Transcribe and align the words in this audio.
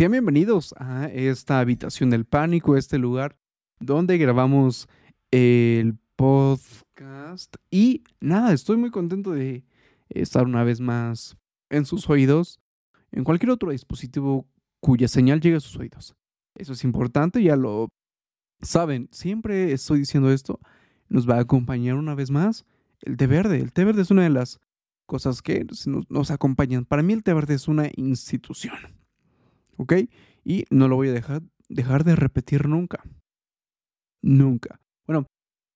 sean 0.00 0.12
bienvenidos 0.12 0.74
a 0.78 1.08
esta 1.12 1.60
habitación 1.60 2.08
del 2.08 2.24
pánico, 2.24 2.74
este 2.74 2.96
lugar 2.96 3.36
donde 3.80 4.16
grabamos 4.16 4.88
el 5.30 5.98
podcast. 6.16 7.54
Y 7.70 8.04
nada, 8.18 8.54
estoy 8.54 8.78
muy 8.78 8.90
contento 8.90 9.32
de 9.32 9.62
estar 10.08 10.46
una 10.46 10.64
vez 10.64 10.80
más 10.80 11.36
en 11.68 11.84
sus 11.84 12.08
oídos, 12.08 12.60
en 13.12 13.24
cualquier 13.24 13.50
otro 13.50 13.72
dispositivo 13.72 14.48
cuya 14.80 15.06
señal 15.06 15.38
llegue 15.38 15.56
a 15.56 15.60
sus 15.60 15.76
oídos. 15.76 16.14
Eso 16.54 16.72
es 16.72 16.82
importante, 16.82 17.42
ya 17.42 17.56
lo 17.56 17.90
saben, 18.62 19.06
siempre 19.12 19.72
estoy 19.72 19.98
diciendo 19.98 20.32
esto, 20.32 20.60
nos 21.10 21.28
va 21.28 21.34
a 21.34 21.42
acompañar 21.42 21.96
una 21.96 22.14
vez 22.14 22.30
más 22.30 22.64
el 23.02 23.18
té 23.18 23.26
verde. 23.26 23.60
El 23.60 23.74
té 23.74 23.84
verde 23.84 24.00
es 24.00 24.10
una 24.10 24.22
de 24.22 24.30
las 24.30 24.60
cosas 25.04 25.42
que 25.42 25.66
nos, 26.08 26.30
acompañan. 26.30 26.86
Para 26.86 27.02
mí 27.02 27.12
el 27.12 27.22
té 27.22 27.34
verde 27.34 27.52
es 27.52 27.68
una 27.68 27.90
institución. 27.96 28.99
¿Ok? 29.80 29.94
Y 30.44 30.66
no 30.68 30.88
lo 30.88 30.96
voy 30.96 31.08
a 31.08 31.12
dejar, 31.12 31.40
dejar 31.70 32.04
de 32.04 32.14
repetir 32.14 32.68
nunca. 32.68 33.02
Nunca. 34.22 34.78
Bueno, 35.06 35.26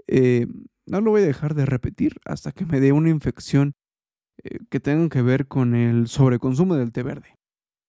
eh, 0.07 0.47
no 0.87 1.01
lo 1.01 1.13
voy 1.13 1.23
a 1.23 1.27
dejar 1.27 1.55
de 1.55 1.65
repetir 1.65 2.21
hasta 2.27 2.53
que 2.53 2.67
me 2.67 2.81
dé 2.81 2.93
una 2.93 3.09
infección 3.09 3.73
eh, 4.43 4.59
que 4.69 4.79
tenga 4.79 5.09
que 5.09 5.23
ver 5.23 5.49
con 5.49 5.75
el 5.75 6.07
sobreconsumo 6.09 6.77
del 6.77 6.93
té 6.93 7.03
verde. 7.03 7.39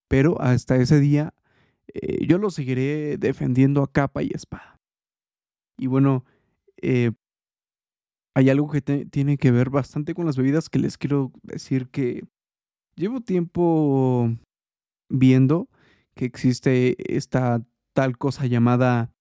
Pero 0.07 0.41
hasta 0.41 0.77
ese 0.77 1.01
día 1.01 1.33
eh, 1.93 2.25
yo 2.25 2.37
lo 2.37 2.49
seguiré 2.49 3.17
defendiendo 3.17 3.83
a 3.83 3.91
capa 3.91 4.23
y 4.23 4.31
espada. 4.33 4.79
Y 5.77 5.87
bueno, 5.87 6.23
hay 8.35 8.49
algo 8.49 8.69
que 8.69 8.81
tiene 8.81 9.37
que 9.37 9.51
ver 9.51 9.69
bastante 9.69 10.13
con 10.13 10.25
las 10.25 10.37
bebidas 10.37 10.69
que 10.69 10.79
les 10.79 10.97
quiero 10.97 11.33
decir 11.43 11.89
que 11.89 12.23
llevo 12.95 13.19
tiempo 13.19 14.29
viendo 15.09 15.67
que 16.15 16.25
existe 16.25 16.95
esta 17.15 17.61
tal 17.93 18.17
cosa 18.17 18.45
llamada 18.45 19.11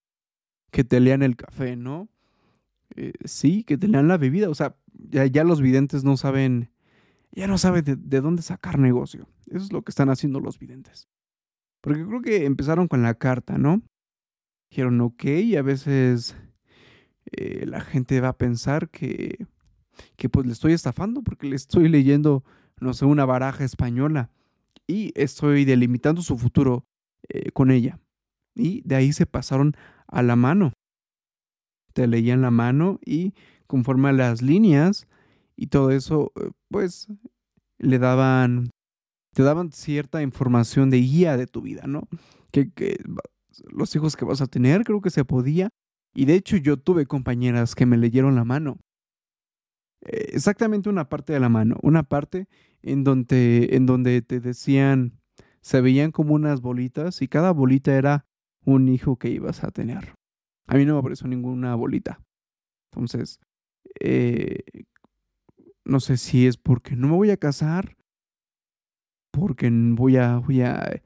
que 0.71 0.85
te 0.85 1.01
lean 1.01 1.23
el 1.23 1.37
café, 1.37 1.77
¿no? 1.77 2.09
Eh, 2.97 3.13
sí, 3.25 3.65
que 3.65 3.77
te 3.77 3.89
lean 3.89 4.09
la 4.09 4.17
bebida. 4.17 4.49
O 4.49 4.55
sea, 4.55 4.77
ya, 4.93 5.45
los 5.45 5.61
videntes 5.61 6.05
no 6.05 6.17
saben, 6.17 6.71
ya 7.33 7.47
no 7.47 7.59
saben 7.59 7.85
de, 7.85 7.97
de, 7.97 8.21
dónde 8.21 8.43
sacar 8.43 8.79
negocio. 8.79 9.29
Eso 9.47 9.65
es 9.65 9.73
lo 9.73 9.83
que 9.83 9.91
están 9.91 10.09
haciendo 10.09 10.41
los 10.41 10.59
videntes. 10.59 11.09
Porque 11.81 12.05
creo 12.05 12.23
que 12.23 12.47
empezaron 12.47 12.89
con 12.89 13.03
la 13.03 13.15
carta, 13.15 13.59
¿no? 13.59 13.83
Dijeron, 14.71 15.01
ok, 15.01 15.25
y 15.25 15.57
a 15.57 15.63
veces 15.63 16.37
eh, 17.33 17.67
la 17.67 17.81
gente 17.81 18.21
va 18.21 18.29
a 18.29 18.39
pensar 18.39 18.89
que, 18.89 19.47
que 20.17 20.29
pues 20.29 20.47
le 20.47 20.53
estoy 20.53 20.73
estafando 20.73 21.23
porque 21.23 21.47
le 21.47 21.57
estoy 21.57 21.89
leyendo, 21.89 22.45
no 22.81 22.95
sé, 22.95 23.05
una 23.05 23.25
baraja 23.25 23.65
española 23.65 24.31
y 24.87 25.13
estoy 25.15 25.65
delimitando 25.65 26.23
su 26.23 26.37
futuro 26.39 26.85
eh, 27.29 27.51
con 27.53 27.71
ella. 27.71 27.99
Y 28.55 28.83
de 28.83 28.97
ahí 28.97 29.13
se 29.13 29.27
pasaron 29.27 29.75
a 30.07 30.23
la 30.23 30.37
mano. 30.37 30.73
Te 31.93 32.07
leían 32.07 32.43
la 32.43 32.51
mano 32.51 32.99
y 33.05 33.35
conforme 33.67 34.09
a 34.09 34.13
las 34.13 34.43
líneas 34.43 35.07
y 35.57 35.69
todo 35.69 35.91
eso, 35.91 36.33
eh, 36.37 36.51
pues 36.69 37.09
le 37.79 37.99
daban, 37.99 38.71
te 39.35 39.43
daban 39.43 39.73
cierta 39.73 40.23
información 40.23 40.91
de 40.91 40.99
guía 40.99 41.37
de 41.37 41.47
tu 41.47 41.63
vida, 41.63 41.85
¿no? 41.87 42.09
Que, 42.51 42.71
que 42.71 42.99
los 43.69 43.95
hijos 43.95 44.17
que 44.17 44.25
vas 44.25 44.41
a 44.41 44.47
tener, 44.47 44.85
creo 44.85 45.01
que 45.01 45.11
se 45.11 45.25
podía 45.25 45.71
y 46.15 46.27
de 46.27 46.35
hecho 46.35 46.57
yo 46.57 46.77
tuve 46.77 47.07
compañeras 47.07 47.75
que 47.75 47.87
me 47.87 47.97
leyeron 47.97 48.37
la 48.37 48.45
mano. 48.45 48.79
Eh, 50.03 50.31
exactamente 50.33 50.89
una 50.89 51.09
parte 51.09 51.33
de 51.33 51.41
la 51.41 51.49
mano, 51.49 51.77
una 51.83 52.03
parte 52.05 52.47
en 52.85 53.03
donde, 53.03 53.71
en 53.73 53.87
donde 53.87 54.21
te 54.23 54.41
decían, 54.41 55.19
se 55.63 55.81
veían 55.81 56.13
como 56.13 56.35
unas 56.35 56.61
bolitas 56.61 57.23
y 57.23 57.29
cada 57.29 57.51
bolita 57.51 57.97
era 57.97 58.27
un 58.65 58.89
hijo 58.89 59.17
que 59.17 59.31
ibas 59.31 59.65
a 59.65 59.71
tener. 59.71 60.15
A 60.67 60.77
mí 60.77 60.85
no 60.85 60.95
me 60.95 61.01
apareció 61.01 61.27
ninguna 61.27 61.75
bolita. 61.75 62.21
Entonces, 62.93 63.41
eh, 64.01 64.63
no 65.85 66.01
sé 66.01 66.17
si 66.19 66.47
es 66.47 66.57
porque 66.57 66.97
no 66.97 67.09
me 67.09 67.17
voy 67.17 67.31
a 67.31 67.37
casar, 67.37 67.97
porque 69.33 69.71
voy 69.71 70.17
a, 70.17 70.39
voy 70.39 70.63
a 70.63 71.03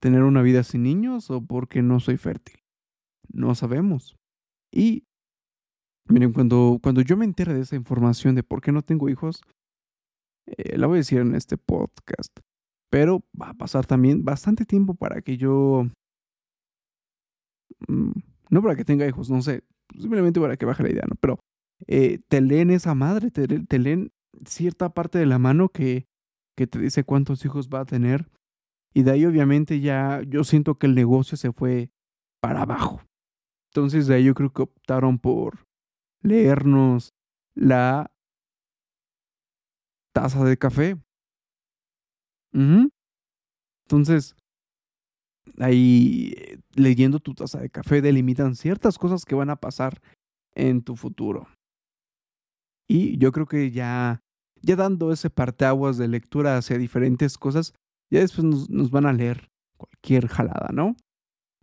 tener 0.00 0.22
una 0.22 0.42
vida 0.42 0.62
sin 0.62 0.82
niños 0.82 1.30
o 1.30 1.40
porque 1.40 1.82
no 1.82 2.00
soy 2.00 2.16
fértil. 2.16 2.58
No 3.32 3.54
sabemos. 3.54 4.16
Y 4.72 5.04
miren, 6.08 6.32
cuando, 6.32 6.78
cuando 6.82 7.00
yo 7.02 7.16
me 7.16 7.24
enteré 7.24 7.54
de 7.54 7.60
esa 7.60 7.76
información 7.76 8.34
de 8.34 8.42
por 8.42 8.60
qué 8.60 8.72
no 8.72 8.82
tengo 8.82 9.08
hijos, 9.08 9.42
eh, 10.46 10.78
la 10.78 10.86
voy 10.86 10.96
a 10.96 10.98
decir 10.98 11.20
en 11.20 11.34
este 11.34 11.56
podcast. 11.56 12.32
Pero 12.90 13.24
va 13.40 13.50
a 13.50 13.54
pasar 13.54 13.86
también 13.86 14.24
bastante 14.24 14.64
tiempo 14.64 14.94
para 14.94 15.20
que 15.22 15.36
yo... 15.36 15.86
Mm, 17.88 18.12
no 18.50 18.62
para 18.62 18.76
que 18.76 18.84
tenga 18.84 19.06
hijos, 19.06 19.30
no 19.30 19.42
sé. 19.42 19.64
Simplemente 19.98 20.40
para 20.40 20.56
que 20.56 20.66
baje 20.66 20.82
la 20.82 20.90
idea, 20.90 21.04
¿no? 21.08 21.16
Pero 21.20 21.38
eh, 21.86 22.20
te 22.28 22.40
leen 22.40 22.70
esa 22.70 22.94
madre, 22.94 23.30
te, 23.30 23.46
te, 23.46 23.78
leen 23.78 24.12
cierta 24.46 24.94
parte 24.94 25.18
de 25.18 25.26
la 25.26 25.38
mano 25.38 25.68
que, 25.68 26.06
que 26.56 26.66
te 26.66 26.78
dice 26.78 27.04
cuántos 27.04 27.44
hijos 27.44 27.68
va 27.68 27.80
a 27.80 27.86
tener. 27.86 28.30
Y 28.94 29.02
de 29.02 29.10
ahí 29.10 29.26
obviamente 29.26 29.80
ya 29.80 30.22
yo 30.26 30.44
siento 30.44 30.78
que 30.78 30.86
el 30.86 30.94
negocio 30.94 31.36
se 31.36 31.52
fue 31.52 31.90
para 32.40 32.62
abajo. 32.62 33.02
Entonces 33.70 34.06
de 34.06 34.14
ahí 34.14 34.24
yo 34.24 34.34
creo 34.34 34.52
que 34.52 34.62
optaron 34.62 35.18
por 35.18 35.66
leernos 36.22 37.10
la 37.54 38.10
taza 40.16 40.42
de 40.44 40.56
café. 40.56 40.96
Entonces, 43.84 44.34
ahí 45.58 46.34
leyendo 46.74 47.20
tu 47.20 47.34
taza 47.34 47.60
de 47.60 47.68
café 47.68 48.00
delimitan 48.00 48.56
ciertas 48.56 48.96
cosas 48.96 49.26
que 49.26 49.34
van 49.34 49.50
a 49.50 49.56
pasar 49.56 50.00
en 50.54 50.80
tu 50.80 50.96
futuro. 50.96 51.48
Y 52.88 53.18
yo 53.18 53.30
creo 53.30 53.44
que 53.44 53.70
ya, 53.72 54.22
ya 54.62 54.76
dando 54.76 55.12
ese 55.12 55.28
parteaguas 55.28 55.98
de 55.98 56.08
lectura 56.08 56.56
hacia 56.56 56.78
diferentes 56.78 57.36
cosas, 57.36 57.74
ya 58.10 58.20
después 58.20 58.44
nos, 58.44 58.70
nos 58.70 58.90
van 58.90 59.04
a 59.04 59.12
leer 59.12 59.50
cualquier 59.76 60.28
jalada, 60.28 60.70
¿no? 60.72 60.96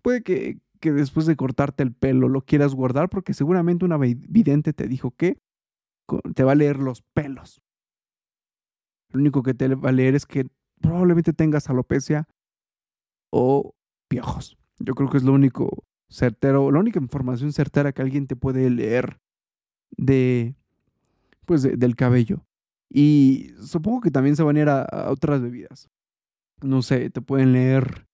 Puede 0.03 0.21
que, 0.21 0.59
que 0.79 0.91
después 0.91 1.25
de 1.25 1.35
cortarte 1.35 1.81
el 1.81 1.91
pelo 1.91 2.29
lo 2.29 2.41
quieras 2.41 2.75
guardar 2.75 3.09
porque 3.09 3.33
seguramente 3.33 3.83
una 3.83 3.97
vidente 3.97 4.73
te 4.73 4.87
dijo 4.87 5.09
que 5.09 5.39
te 6.35 6.43
va 6.43 6.51
a 6.51 6.55
leer 6.55 6.77
los 6.77 7.01
pelos. 7.15 7.63
Lo 9.13 9.21
único 9.21 9.43
que 9.43 9.53
te 9.53 9.73
va 9.75 9.89
a 9.89 9.93
leer 9.93 10.15
es 10.15 10.25
que 10.25 10.47
probablemente 10.81 11.33
tengas 11.33 11.69
alopecia 11.69 12.27
o 13.31 13.73
piojos. 14.09 14.57
Yo 14.79 14.93
creo 14.95 15.09
que 15.09 15.17
es 15.17 15.23
lo 15.23 15.33
único 15.33 15.85
certero, 16.09 16.71
la 16.71 16.79
única 16.79 16.99
información 16.99 17.53
certera 17.53 17.93
que 17.93 18.01
alguien 18.01 18.27
te 18.27 18.35
puede 18.35 18.69
leer 18.69 19.19
de 19.95 20.55
pues 21.45 21.63
del 21.63 21.95
cabello. 21.95 22.45
Y 22.89 23.53
supongo 23.61 24.01
que 24.01 24.11
también 24.11 24.35
se 24.35 24.43
van 24.43 24.57
a 24.57 24.59
ir 24.59 24.69
a 24.69 25.09
otras 25.09 25.41
bebidas. 25.41 25.89
No 26.61 26.81
sé, 26.81 27.09
te 27.09 27.21
pueden 27.21 27.53
leer 27.53 28.07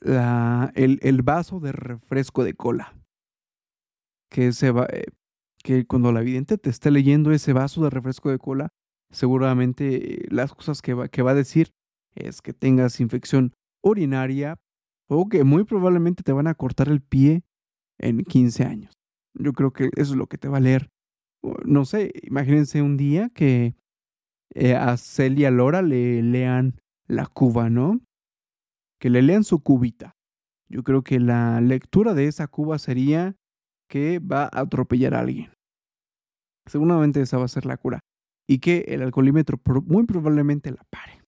el, 0.00 1.22
vaso 1.22 1.60
de 1.60 1.72
refresco 1.72 2.44
de 2.44 2.54
cola. 2.54 2.94
Que, 4.30 4.52
se 4.52 4.70
va, 4.70 4.86
eh, 4.90 5.06
que 5.62 5.86
cuando 5.86 6.12
la 6.12 6.20
vidente 6.20 6.58
te 6.58 6.70
esté 6.70 6.90
leyendo 6.90 7.32
ese 7.32 7.52
vaso 7.52 7.82
de 7.82 7.90
refresco 7.90 8.30
de 8.30 8.38
cola, 8.38 8.68
seguramente 9.10 10.26
las 10.30 10.54
cosas 10.54 10.82
que 10.82 10.94
va, 10.94 11.08
que 11.08 11.22
va 11.22 11.32
a 11.32 11.34
decir 11.34 11.70
es 12.14 12.42
que 12.42 12.52
tengas 12.52 13.00
infección 13.00 13.54
urinaria 13.82 14.56
o 15.08 15.28
que 15.28 15.44
muy 15.44 15.64
probablemente 15.64 16.22
te 16.22 16.32
van 16.32 16.46
a 16.46 16.54
cortar 16.54 16.88
el 16.88 17.00
pie 17.00 17.44
en 17.98 18.22
15 18.24 18.64
años. 18.64 18.92
Yo 19.34 19.52
creo 19.52 19.72
que 19.72 19.90
eso 19.96 20.12
es 20.12 20.16
lo 20.16 20.26
que 20.26 20.38
te 20.38 20.48
va 20.48 20.58
a 20.58 20.60
leer. 20.60 20.88
No 21.64 21.84
sé, 21.84 22.12
imagínense 22.22 22.82
un 22.82 22.96
día 22.96 23.30
que 23.30 23.76
eh, 24.54 24.74
a 24.74 24.96
Celia 24.96 25.50
Lora 25.50 25.82
le 25.82 26.22
lean 26.22 26.80
la 27.06 27.26
cuba, 27.26 27.70
¿no? 27.70 28.00
que 28.98 29.10
le 29.10 29.22
lean 29.22 29.44
su 29.44 29.62
cubita. 29.62 30.16
Yo 30.68 30.82
creo 30.82 31.02
que 31.02 31.18
la 31.18 31.60
lectura 31.60 32.14
de 32.14 32.26
esa 32.26 32.46
cuba 32.48 32.78
sería 32.78 33.36
que 33.88 34.18
va 34.18 34.44
a 34.44 34.60
atropellar 34.60 35.14
a 35.14 35.20
alguien. 35.20 35.50
Seguramente 36.66 37.22
esa 37.22 37.38
va 37.38 37.44
a 37.46 37.48
ser 37.48 37.64
la 37.64 37.78
cura. 37.78 38.00
Y 38.48 38.60
que 38.60 38.86
el 38.88 39.02
alcoholímetro 39.02 39.60
muy 39.84 40.06
probablemente 40.06 40.70
la 40.70 40.84
pare. 40.90 41.22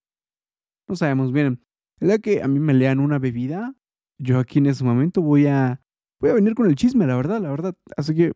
No 0.89 0.97
sabemos 0.97 1.33
bien. 1.33 1.63
La 2.01 2.19
que 2.19 2.43
a 2.43 2.49
mí 2.49 2.59
me 2.59 2.73
lean 2.73 2.99
una 2.99 3.19
bebida, 3.19 3.77
yo 4.19 4.39
aquí 4.39 4.59
en 4.59 4.67
ese 4.67 4.85
momento 4.85 5.21
voy 5.21 5.47
a 5.47 5.83
voy 6.21 6.31
a 6.31 6.35
venir 6.35 6.55
con 6.55 6.67
el 6.69 6.77
chisme, 6.77 7.07
la 7.07 7.17
verdad, 7.17 7.41
la 7.41 7.51
verdad. 7.51 7.75
Así 7.97 8.15
que 8.15 8.33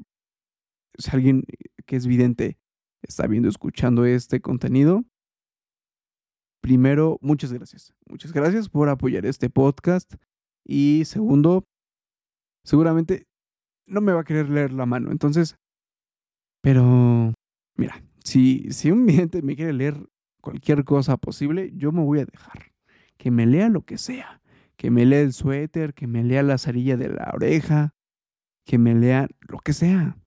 si 0.98 1.10
alguien 1.10 1.44
que 1.86 1.96
es 1.96 2.06
vidente 2.06 2.58
está 3.02 3.26
viendo, 3.26 3.48
escuchando 3.48 4.04
este 4.04 4.40
contenido, 4.40 5.04
primero, 6.60 7.18
muchas 7.20 7.52
gracias. 7.52 7.94
Muchas 8.06 8.32
gracias 8.32 8.68
por 8.68 8.88
apoyar 8.88 9.26
este 9.26 9.50
podcast. 9.50 10.14
Y 10.66 11.04
segundo, 11.04 11.64
seguramente 12.64 13.26
no 13.86 14.00
me 14.00 14.12
va 14.12 14.20
a 14.20 14.24
querer 14.24 14.48
leer 14.48 14.72
la 14.72 14.86
mano. 14.86 15.10
Entonces, 15.10 15.56
pero, 16.62 17.34
mira, 17.76 18.02
si, 18.24 18.66
si 18.70 18.90
un 18.90 19.06
vidente 19.06 19.42
me 19.42 19.54
quiere 19.54 19.72
leer 19.72 20.08
cualquier 20.40 20.84
cosa 20.84 21.16
posible, 21.16 21.72
yo 21.74 21.92
me 21.92 22.02
voy 22.02 22.20
a 22.20 22.26
dejar. 22.26 22.72
que 23.16 23.30
me 23.30 23.46
lea 23.46 23.68
lo 23.68 23.82
que 23.82 23.96
sea, 23.96 24.42
que 24.76 24.90
me 24.90 25.06
lea 25.06 25.20
el 25.20 25.32
suéter, 25.32 25.94
que 25.94 26.06
me 26.06 26.24
lea 26.24 26.42
la 26.42 26.58
cerilla 26.58 26.96
de 26.96 27.08
la 27.10 27.30
oreja, 27.32 27.94
que 28.66 28.76
me 28.76 28.94
lea 28.94 29.28
lo 29.40 29.58
que 29.58 29.72
sea. 29.72 30.18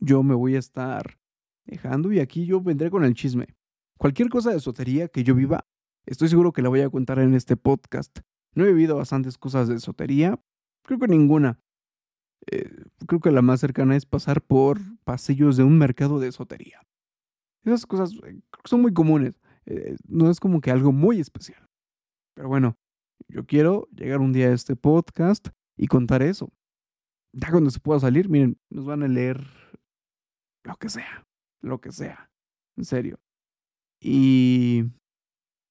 Yo 0.00 0.22
me 0.22 0.34
voy 0.34 0.56
a 0.56 0.58
estar 0.58 1.18
dejando 1.64 2.12
y 2.12 2.20
aquí 2.20 2.46
yo 2.46 2.60
vendré 2.60 2.90
con 2.90 3.04
el 3.04 3.14
chisme. 3.14 3.54
Cualquier 3.96 4.28
cosa 4.28 4.50
de 4.50 4.56
esotería 4.56 5.08
que 5.08 5.24
yo 5.24 5.34
viva, 5.34 5.66
estoy 6.04 6.28
seguro 6.28 6.52
que 6.52 6.62
la 6.62 6.68
voy 6.68 6.80
a 6.80 6.90
contar 6.90 7.20
en 7.20 7.34
este 7.34 7.56
podcast. 7.56 8.18
No 8.54 8.64
he 8.64 8.68
vivido 8.72 8.96
bastantes 8.96 9.38
cosas 9.38 9.68
de 9.68 9.76
esotería, 9.76 10.38
creo 10.82 10.98
que 10.98 11.08
ninguna. 11.08 11.60
Eh, 12.50 12.70
creo 13.06 13.20
que 13.20 13.30
la 13.30 13.40
más 13.40 13.60
cercana 13.60 13.96
es 13.96 14.04
pasar 14.04 14.42
por 14.42 14.78
pasillos 15.04 15.56
de 15.56 15.64
un 15.64 15.78
mercado 15.78 16.18
de 16.18 16.28
esotería. 16.28 16.80
Esas 17.64 17.86
cosas 17.86 18.12
eh, 18.24 18.40
son 18.64 18.82
muy 18.82 18.92
comunes. 18.92 19.40
Eh, 19.66 19.96
no 20.06 20.30
es 20.30 20.40
como 20.40 20.60
que 20.60 20.70
algo 20.70 20.92
muy 20.92 21.20
especial. 21.20 21.66
Pero 22.34 22.48
bueno, 22.48 22.76
yo 23.28 23.46
quiero 23.46 23.88
llegar 23.92 24.20
un 24.20 24.32
día 24.32 24.48
a 24.48 24.52
este 24.52 24.76
podcast 24.76 25.48
y 25.76 25.86
contar 25.86 26.22
eso. 26.22 26.50
Ya 27.32 27.50
cuando 27.50 27.70
se 27.70 27.80
pueda 27.80 28.00
salir, 28.00 28.28
miren, 28.28 28.58
nos 28.70 28.84
van 28.84 29.02
a 29.02 29.08
leer 29.08 29.44
lo 30.64 30.76
que 30.76 30.88
sea, 30.88 31.26
lo 31.62 31.80
que 31.80 31.92
sea, 31.92 32.30
en 32.76 32.84
serio. 32.84 33.18
Y 34.00 34.84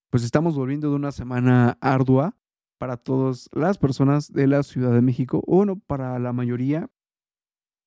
pues 0.09 0.23
estamos 0.23 0.55
volviendo 0.55 0.89
de 0.89 0.95
una 0.95 1.11
semana 1.11 1.77
ardua 1.79 2.35
para 2.79 2.97
todas 2.97 3.49
las 3.53 3.77
personas 3.77 4.31
de 4.31 4.47
la 4.47 4.63
Ciudad 4.63 4.91
de 4.91 5.01
México, 5.01 5.41
o 5.47 5.65
no, 5.65 5.79
para 5.79 6.19
la 6.19 6.33
mayoría 6.33 6.89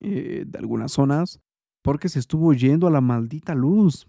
eh, 0.00 0.44
de 0.46 0.58
algunas 0.58 0.92
zonas, 0.92 1.40
porque 1.86 2.08
se 2.08 2.18
estuvo 2.18 2.52
yendo 2.52 2.88
a 2.88 2.90
la 2.90 3.00
maldita 3.00 3.54
luz. 3.54 4.08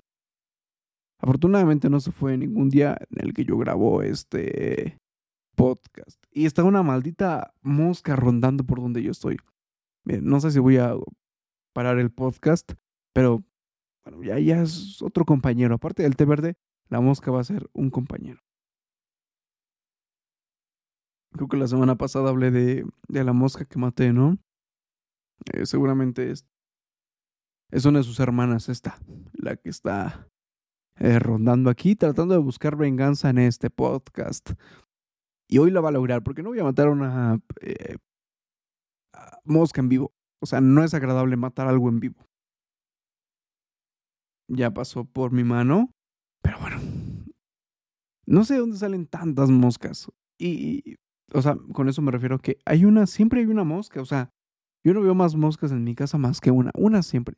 Afortunadamente 1.21 1.91
no 1.91 1.99
se 1.99 2.11
fue 2.11 2.35
ningún 2.35 2.69
día 2.69 2.97
en 3.11 3.27
el 3.27 3.35
que 3.35 3.45
yo 3.45 3.55
grabo 3.55 4.01
este 4.01 4.97
podcast. 5.55 6.19
Y 6.31 6.47
está 6.47 6.63
una 6.63 6.81
maldita 6.81 7.53
mosca 7.61 8.15
rondando 8.15 8.63
por 8.63 8.81
donde 8.81 9.03
yo 9.03 9.11
estoy. 9.11 9.37
no 10.05 10.39
sé 10.39 10.49
si 10.49 10.57
voy 10.57 10.77
a 10.77 10.95
parar 11.71 11.99
el 11.99 12.09
podcast, 12.09 12.73
pero 13.13 13.43
bueno, 14.03 14.23
ya, 14.23 14.39
ya 14.39 14.63
es 14.63 14.99
otro 15.03 15.23
compañero. 15.23 15.75
Aparte 15.75 16.01
del 16.01 16.15
té 16.15 16.25
verde, 16.25 16.55
la 16.89 16.99
mosca 16.99 17.29
va 17.29 17.41
a 17.41 17.43
ser 17.43 17.69
un 17.73 17.91
compañero. 17.91 18.41
Creo 21.31 21.47
que 21.47 21.57
la 21.57 21.67
semana 21.67 21.95
pasada 21.95 22.31
hablé 22.31 22.49
de, 22.49 22.87
de 23.07 23.23
la 23.23 23.33
mosca 23.33 23.65
que 23.65 23.77
maté, 23.77 24.13
¿no? 24.13 24.39
Eh, 25.53 25.67
seguramente 25.67 26.31
es, 26.31 26.47
es 27.71 27.85
una 27.85 27.99
de 27.99 28.03
sus 28.03 28.19
hermanas 28.19 28.69
esta, 28.69 28.97
la 29.33 29.55
que 29.55 29.69
está 29.69 30.27
eh, 30.99 31.19
rondando 31.19 31.69
aquí, 31.69 31.95
tratando 31.95 32.33
de 32.33 32.39
buscar 32.39 32.75
venganza 32.75 33.29
en 33.29 33.39
este 33.39 33.69
podcast. 33.69 34.51
Y 35.49 35.59
hoy 35.59 35.71
la 35.71 35.81
va 35.81 35.89
a 35.89 35.93
lograr, 35.93 36.23
porque 36.23 36.43
no 36.43 36.49
voy 36.49 36.59
a 36.59 36.63
matar 36.63 36.87
a 36.87 36.91
una 36.91 37.39
eh, 37.61 37.97
mosca 39.43 39.81
en 39.81 39.89
vivo. 39.89 40.13
O 40.41 40.45
sea, 40.45 40.61
no 40.61 40.83
es 40.83 40.93
agradable 40.93 41.35
matar 41.37 41.67
algo 41.67 41.89
en 41.89 41.99
vivo. 41.99 42.25
Ya 44.49 44.73
pasó 44.73 45.05
por 45.05 45.31
mi 45.31 45.43
mano, 45.43 45.91
pero 46.41 46.59
bueno. 46.59 46.79
No 48.25 48.43
sé 48.43 48.55
de 48.55 48.59
dónde 48.59 48.77
salen 48.77 49.07
tantas 49.07 49.49
moscas. 49.49 50.09
Y, 50.37 50.95
o 51.33 51.41
sea, 51.41 51.57
con 51.73 51.89
eso 51.89 52.01
me 52.01 52.11
refiero 52.11 52.39
que 52.39 52.57
hay 52.65 52.85
una, 52.85 53.07
siempre 53.07 53.39
hay 53.41 53.45
una 53.47 53.63
mosca. 53.63 54.01
O 54.01 54.05
sea, 54.05 54.31
yo 54.83 54.93
no 54.93 55.01
veo 55.01 55.15
más 55.15 55.35
moscas 55.35 55.71
en 55.71 55.83
mi 55.83 55.95
casa 55.95 56.17
más 56.17 56.39
que 56.39 56.51
una. 56.51 56.71
Una 56.75 57.03
siempre. 57.03 57.37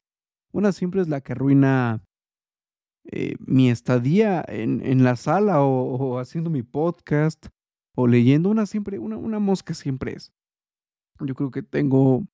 Una 0.51 0.71
siempre 0.71 1.01
es 1.01 1.07
la 1.07 1.21
que 1.21 1.33
arruina 1.33 2.03
eh, 3.11 3.35
mi 3.39 3.69
estadía 3.69 4.43
en, 4.47 4.85
en 4.85 5.03
la 5.03 5.15
sala 5.15 5.61
o, 5.61 6.19
haciendo 6.19 6.49
mi 6.49 6.63
podcast 6.63 7.47
o 7.95 8.07
leyendo 8.07 8.49
una 8.49 8.65
siempre, 8.65 8.99
una, 8.99 9.17
una 9.17 9.39
mosca 9.39 9.73
siempre 9.73 10.13
es. 10.13 10.31
Yo 11.19 11.35
creo 11.35 11.51
que 11.51 11.63
tengo 11.63 12.25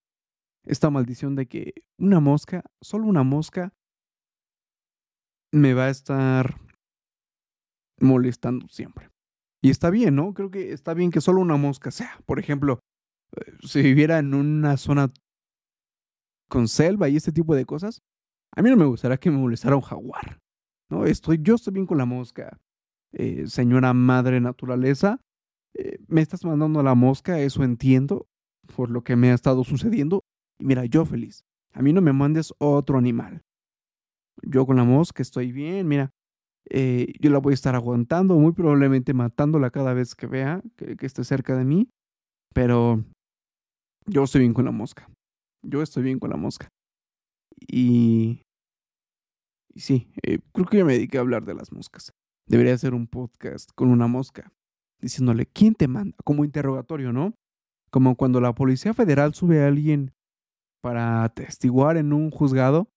esta 0.65 0.89
maldición 0.89 1.35
de 1.35 1.47
que 1.47 1.73
una 1.97 2.19
mosca, 2.19 2.63
solo 2.81 3.05
una 3.05 3.23
mosca, 3.23 3.73
me 5.51 5.73
va 5.73 5.85
a 5.85 5.89
estar 5.89 6.59
molestando 7.99 8.67
siempre. 8.67 9.09
Y 9.61 9.69
está 9.69 9.89
bien, 9.89 10.15
¿no? 10.15 10.33
Creo 10.33 10.51
que 10.51 10.73
está 10.73 10.93
bien 10.93 11.11
que 11.11 11.21
solo 11.21 11.41
una 11.41 11.57
mosca 11.57 11.89
sea. 11.89 12.19
Por 12.25 12.39
ejemplo, 12.39 12.79
eh, 13.37 13.53
si 13.63 13.81
viviera 13.81 14.19
en 14.19 14.33
una 14.33 14.77
zona 14.77 15.11
con 16.47 16.67
selva 16.67 17.09
y 17.09 17.15
este 17.17 17.31
tipo 17.31 17.55
de 17.55 17.65
cosas, 17.65 18.01
a 18.55 18.61
mí 18.61 18.69
no 18.69 18.77
me 18.77 18.85
gustaría 18.85 19.17
que 19.17 19.31
me 19.31 19.37
molestara 19.37 19.75
un 19.75 19.81
jaguar. 19.81 20.39
No, 20.89 21.05
estoy, 21.05 21.39
yo 21.41 21.55
estoy 21.55 21.73
bien 21.73 21.85
con 21.85 21.97
la 21.97 22.05
mosca. 22.05 22.57
Eh, 23.11 23.47
señora 23.47 23.93
madre 23.93 24.39
naturaleza, 24.41 25.19
eh, 25.73 25.99
me 26.07 26.21
estás 26.21 26.45
mandando 26.45 26.79
a 26.79 26.83
la 26.83 26.95
mosca, 26.95 27.39
eso 27.39 27.63
entiendo, 27.63 28.27
por 28.75 28.89
lo 28.89 29.03
que 29.03 29.15
me 29.15 29.31
ha 29.31 29.33
estado 29.33 29.63
sucediendo. 29.63 30.23
Y 30.59 30.65
mira, 30.65 30.85
yo 30.85 31.05
feliz. 31.05 31.43
A 31.73 31.81
mí 31.81 31.91
no 31.91 32.01
me 32.01 32.13
mandes 32.13 32.53
otro 32.57 32.97
animal. 32.97 33.41
Yo 34.41 34.65
con 34.65 34.77
la 34.77 34.83
mosca 34.83 35.21
estoy 35.21 35.51
bien, 35.51 35.87
mira. 35.87 36.11
Eh, 36.69 37.13
yo 37.19 37.29
la 37.29 37.39
voy 37.39 37.51
a 37.51 37.55
estar 37.55 37.75
aguantando, 37.75 38.35
muy 38.35 38.53
probablemente 38.53 39.13
matándola 39.13 39.69
cada 39.69 39.93
vez 39.93 40.15
que 40.15 40.25
vea 40.25 40.61
que, 40.75 40.95
que 40.95 41.05
esté 41.05 41.23
cerca 41.23 41.55
de 41.55 41.65
mí. 41.65 41.89
Pero 42.53 43.03
yo 44.07 44.23
estoy 44.23 44.41
bien 44.41 44.53
con 44.53 44.65
la 44.65 44.71
mosca. 44.71 45.09
Yo 45.67 45.81
estoy 45.81 46.03
bien 46.03 46.19
con 46.19 46.29
la 46.29 46.37
mosca. 46.37 46.69
Y 47.67 48.43
sí, 49.75 50.11
eh, 50.23 50.39
creo 50.53 50.65
que 50.65 50.77
ya 50.77 50.85
me 50.85 50.93
dediqué 50.93 51.17
a 51.17 51.21
hablar 51.21 51.45
de 51.45 51.55
las 51.55 51.71
moscas. 51.71 52.13
Debería 52.47 52.73
hacer 52.73 52.93
un 52.93 53.07
podcast 53.07 53.71
con 53.73 53.89
una 53.89 54.07
mosca, 54.07 54.51
diciéndole, 54.99 55.47
¿quién 55.47 55.73
te 55.73 55.87
manda? 55.87 56.15
Como 56.23 56.45
interrogatorio, 56.45 57.11
¿no? 57.11 57.33
Como 57.89 58.15
cuando 58.15 58.39
la 58.41 58.53
Policía 58.53 58.93
Federal 58.93 59.33
sube 59.33 59.63
a 59.63 59.67
alguien 59.67 60.13
para 60.81 61.23
atestiguar 61.23 61.97
en 61.97 62.13
un 62.13 62.29
juzgado, 62.29 62.89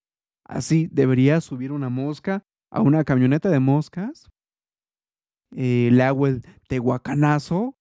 así 0.45 0.89
debería 0.93 1.41
subir 1.41 1.73
una 1.73 1.89
mosca 1.89 2.43
a 2.71 2.83
una 2.83 3.05
camioneta 3.05 3.49
de 3.49 3.61
moscas, 3.61 4.29
eh, 5.57 5.89
le 5.91 6.03
hago 6.03 6.27
el 6.27 6.43
tehuacanazo 6.69 7.75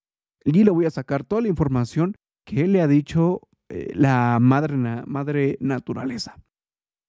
y 0.45 0.63
le 0.63 0.71
voy 0.71 0.85
a 0.85 0.91
sacar 0.91 1.25
toda 1.25 1.41
la 1.41 1.49
información 1.49 2.15
que 2.45 2.67
le 2.67 2.81
ha 2.81 2.87
dicho 2.87 3.41
eh, 3.69 3.91
la 3.93 4.39
madre, 4.39 4.77
madre 5.05 5.57
naturaleza 5.59 6.37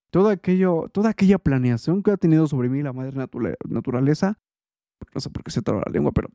todo 0.09 0.29
aquello, 0.29 0.89
toda 0.91 1.11
aquella 1.11 1.37
planeación 1.37 2.03
que 2.03 2.11
ha 2.11 2.17
tenido 2.17 2.47
sobre 2.47 2.69
mí 2.69 2.81
la 2.81 2.93
madre 2.93 3.17
naturaleza, 3.67 4.39
no 5.13 5.21
sé 5.21 5.29
por 5.29 5.43
qué 5.43 5.51
se 5.51 5.61
traba 5.61 5.83
la 5.85 5.91
lengua, 5.91 6.11
pero 6.11 6.29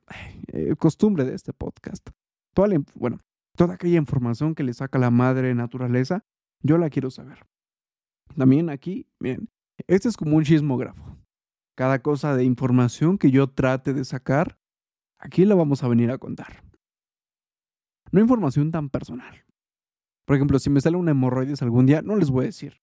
eh, 0.49 0.75
costumbre 0.77 1.25
de 1.25 1.35
este 1.35 1.53
podcast. 1.53 2.09
Toda 2.55 2.69
bueno, 2.95 3.19
toda 3.57 3.75
aquella 3.75 3.99
información 3.99 4.55
que 4.55 4.63
le 4.63 4.73
saca 4.75 4.99
la 4.99 5.11
madre 5.11 5.55
naturaleza, 5.55 6.25
yo 6.63 6.79
la 6.79 6.89
quiero 6.89 7.11
saber. 7.11 7.47
También 8.37 8.71
aquí, 8.71 9.07
miren, 9.19 9.49
este 9.87 10.09
es 10.09 10.17
como 10.17 10.37
un 10.37 10.45
chismógrafo. 10.45 11.19
Cada 11.77 12.01
cosa 12.01 12.37
de 12.37 12.45
información 12.45 13.19
que 13.19 13.31
yo 13.31 13.49
trate 13.49 13.93
de 13.93 14.05
sacar, 14.05 14.59
aquí 15.19 15.45
la 15.45 15.57
vamos 15.57 15.83
a 15.83 15.89
venir 15.89 16.11
a 16.11 16.19
contar. 16.19 16.63
No 18.13 18.21
información 18.21 18.71
tan 18.71 18.89
personal. 18.89 19.45
Por 20.27 20.37
ejemplo, 20.37 20.59
si 20.59 20.71
me 20.71 20.81
sale 20.81 20.97
una 20.97 21.11
hemorroides 21.11 21.63
algún 21.63 21.87
día, 21.87 22.03
no 22.03 22.17
les 22.17 22.31
voy 22.31 22.45
a 22.45 22.47
decir. 22.47 22.81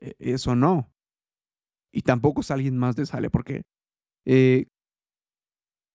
E, 0.00 0.14
eso 0.18 0.56
no. 0.56 0.90
Y 1.92 2.02
tampoco 2.02 2.40
es 2.40 2.50
alguien 2.50 2.76
más 2.78 2.96
de 2.96 3.06
sale, 3.06 3.30
porque 3.30 3.62
eh, 4.26 4.66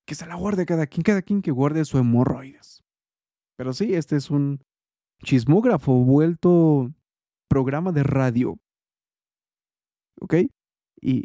que 0.06 0.16
se 0.16 0.26
la 0.28 0.36
guarde 0.36 0.66
cada 0.66 0.88
quien, 0.88 1.04
cada 1.04 1.22
quien 1.22 1.42
que 1.42 1.52
guarde 1.52 1.86
su 1.86 1.98
hemorroides. 1.98 2.84
Pero 3.58 3.74
sí, 3.74 3.94
este 3.94 4.18
es 4.18 4.30
un 4.30 4.62
chismógrafo 5.24 5.94
vuelto 5.94 6.92
programa 7.50 7.92
de 7.92 8.04
radio. 8.04 8.58
¿Ok? 10.20 10.36
Y 11.02 11.24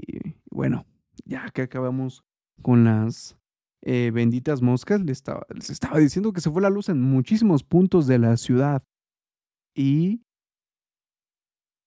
bueno, 0.50 0.86
ya 1.24 1.50
que 1.50 1.62
acabamos 1.62 2.22
con 2.62 2.84
las 2.84 3.36
eh, 3.82 4.10
benditas 4.12 4.62
moscas, 4.62 5.00
les 5.00 5.18
estaba, 5.18 5.46
les 5.54 5.70
estaba 5.70 5.98
diciendo 5.98 6.32
que 6.32 6.40
se 6.40 6.50
fue 6.50 6.62
la 6.62 6.70
luz 6.70 6.88
en 6.88 7.00
muchísimos 7.00 7.64
puntos 7.64 8.06
de 8.06 8.18
la 8.18 8.36
ciudad. 8.36 8.82
Y 9.74 10.22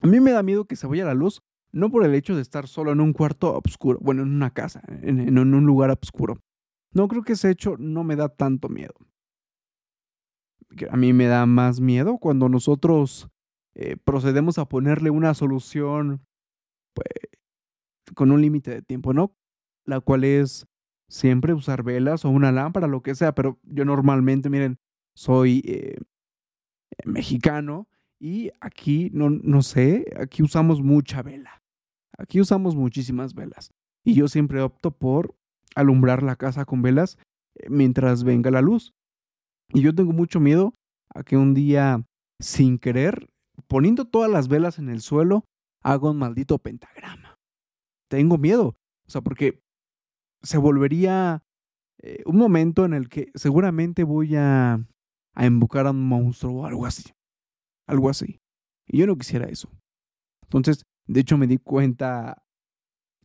a 0.02 0.08
mí 0.08 0.20
me 0.20 0.32
da 0.32 0.44
miedo 0.44 0.66
que 0.66 0.76
se 0.76 0.88
vaya 0.88 1.06
la 1.06 1.14
luz, 1.14 1.42
no 1.72 1.90
por 1.90 2.06
el 2.06 2.14
hecho 2.14 2.36
de 2.36 2.42
estar 2.42 2.68
solo 2.68 2.92
en 2.92 3.02
un 3.02 3.14
cuarto 3.14 3.60
oscuro, 3.66 4.00
bueno, 4.02 4.24
en 4.24 4.30
una 4.30 4.52
casa, 4.52 4.82
en, 5.02 5.38
un 5.38 5.66
lugar 5.66 5.90
oscuro. 5.92 6.40
No 6.92 7.08
creo 7.08 7.24
que 7.24 7.34
ese 7.34 7.50
hecho 7.50 7.76
no 7.80 8.04
me 8.04 8.16
da 8.16 8.30
tanto 8.30 8.70
miedo. 8.70 8.94
A 10.90 10.98
mí 10.98 11.14
me 11.14 11.28
da 11.28 11.46
más 11.46 11.80
miedo 11.80 12.18
cuando 12.18 12.50
nosotros 12.50 13.30
eh, 13.76 13.98
procedemos 13.98 14.58
a 14.58 14.66
ponerle 14.66 15.10
una 15.10 15.34
solución 15.34 16.26
pues, 16.94 17.08
con 18.14 18.32
un 18.32 18.42
límite 18.42 18.72
de 18.72 18.82
tiempo, 18.82 19.14
¿no? 19.14 19.36
La 19.86 20.00
cual 20.00 20.24
es 20.24 20.68
siempre 21.10 21.54
usar 21.54 21.84
velas 21.84 22.26
o 22.26 22.30
una 22.30 22.52
lámpara, 22.52 22.88
lo 22.88 23.02
que 23.02 23.16
sea, 23.16 23.34
pero 23.34 23.60
yo 23.64 23.86
normalmente, 23.86 24.50
miren, 24.50 24.80
soy 25.16 25.62
eh, 25.66 25.98
mexicano 27.06 27.88
y 28.20 28.52
aquí, 28.62 29.10
no, 29.14 29.30
no 29.30 29.62
sé, 29.62 30.06
aquí 30.18 30.44
usamos 30.44 30.82
mucha 30.82 31.22
vela. 31.22 31.62
Aquí 32.18 32.40
usamos 32.40 32.76
muchísimas 32.76 33.34
velas. 33.34 33.72
Y 34.06 34.14
yo 34.14 34.28
siempre 34.28 34.62
opto 34.62 34.92
por 34.92 35.36
alumbrar 35.76 36.24
la 36.24 36.36
casa 36.36 36.66
con 36.66 36.82
velas 36.82 37.18
eh, 37.56 37.70
mientras 37.70 38.24
venga 38.24 38.52
la 38.52 38.62
luz. 38.62 38.94
Y 39.70 39.82
yo 39.82 39.94
tengo 39.94 40.14
mucho 40.14 40.40
miedo 40.40 40.76
a 41.14 41.24
que 41.24 41.38
un 41.38 41.54
día, 41.54 42.06
sin 42.40 42.78
querer, 42.78 43.30
poniendo 43.68 44.06
todas 44.06 44.32
las 44.32 44.48
velas 44.48 44.80
en 44.80 44.90
el 44.90 45.02
suelo, 45.02 45.46
haga 45.82 46.10
un 46.10 46.18
maldito 46.18 46.60
pentagrama. 46.60 47.38
Tengo 48.10 48.38
miedo. 48.38 48.78
O 49.06 49.10
sea, 49.10 49.22
porque 49.22 49.62
se 50.44 50.58
volvería 50.58 51.44
eh, 52.02 52.24
un 52.26 52.38
momento 52.38 52.86
en 52.86 52.94
el 52.94 53.10
que 53.10 53.32
seguramente 53.36 54.04
voy 54.04 54.36
a, 54.36 54.86
a 55.34 55.46
invocar 55.46 55.88
a 55.88 55.92
un 55.92 56.08
monstruo 56.08 56.62
o 56.62 56.66
algo 56.66 56.86
así. 56.86 57.12
Algo 57.88 58.10
así. 58.10 58.40
Y 58.88 59.00
yo 59.00 59.08
no 59.08 59.18
quisiera 59.18 59.48
eso. 59.48 59.70
Entonces, 60.44 60.84
de 61.08 61.20
hecho, 61.22 61.38
me 61.38 61.48
di 61.48 61.58
cuenta, 61.58 62.44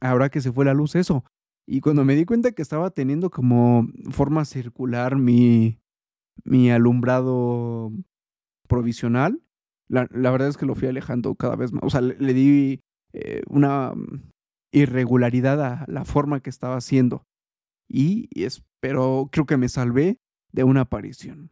ahora 0.00 0.30
que 0.30 0.40
se 0.40 0.52
fue 0.52 0.64
la 0.64 0.74
luz, 0.74 0.94
eso. 0.94 1.24
Y 1.66 1.80
cuando 1.80 2.04
me 2.04 2.16
di 2.16 2.24
cuenta 2.24 2.52
que 2.52 2.62
estaba 2.62 2.90
teniendo 2.90 3.30
como 3.30 3.86
forma 4.10 4.44
circular 4.44 5.16
mi, 5.16 5.78
mi 6.44 6.70
alumbrado 6.70 7.92
provisional, 8.66 9.42
la, 9.88 10.06
verdad 10.10 10.48
es 10.48 10.56
que 10.56 10.66
lo 10.66 10.74
fui 10.74 10.88
alejando 10.88 11.34
cada 11.34 11.56
vez 11.56 11.72
más. 11.72 11.82
O 11.84 11.90
sea, 11.90 12.00
le, 12.00 12.34
di 12.34 12.80
eh, 13.12 13.42
una 13.48 13.94
irregularidad 14.72 15.62
a 15.62 15.84
la 15.88 16.04
forma 16.04 16.40
que 16.40 16.50
estaba 16.50 16.76
haciendo. 16.76 17.26
Y, 17.88 18.28
y 18.30 18.46
pero 18.80 19.28
creo 19.32 19.46
que 19.46 19.56
me 19.56 19.68
salvé 19.68 20.18
de 20.52 20.64
una 20.64 20.82
aparición. 20.82 21.50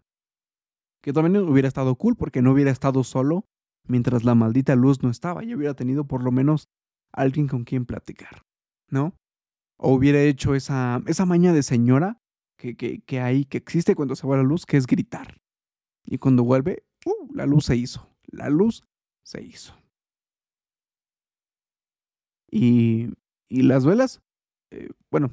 Que 1.07 1.13
también 1.13 1.37
hubiera 1.49 1.69
estado 1.69 1.95
cool 1.95 2.17
porque 2.17 2.43
no 2.43 2.51
hubiera 2.51 2.73
estado 2.73 3.05
solo 3.05 3.47
mientras 3.87 4.25
la 4.25 4.35
maldita 4.35 4.75
luz 4.75 5.05
no 5.05 5.09
estaba. 5.09 5.45
y 5.45 5.55
hubiera 5.55 5.75
tenido 5.75 6.09
por 6.09 6.25
lo 6.25 6.33
menos 6.33 6.69
alguien 7.13 7.47
con 7.47 7.63
quien 7.63 7.87
platicar, 7.87 8.43
¿no? 8.91 9.15
O 9.79 9.95
hubiera 9.95 10.21
hecho 10.21 10.57
esa, 10.57 11.01
esa 11.07 11.25
maña 11.25 11.53
de 11.53 11.63
señora 11.63 12.19
que, 12.59 12.77
que, 12.77 13.03
que 13.03 13.21
hay, 13.21 13.45
que 13.45 13.57
existe 13.57 13.95
cuando 13.95 14.17
se 14.17 14.27
va 14.27 14.37
la 14.37 14.43
luz, 14.43 14.67
que 14.67 14.77
es 14.79 14.89
gritar. 14.89 15.39
Y 16.05 16.19
cuando 16.19 16.43
vuelve, 16.43 16.85
uh, 17.05 17.33
la 17.33 17.47
luz 17.47 17.67
se 17.67 17.77
hizo. 17.77 18.11
La 18.25 18.51
luz 18.51 18.83
se 19.25 19.45
hizo. 19.45 19.75
Y, 22.51 23.11
y 23.49 23.63
las 23.63 23.87
velas, 23.87 24.23
eh, 24.73 24.89
bueno, 25.13 25.31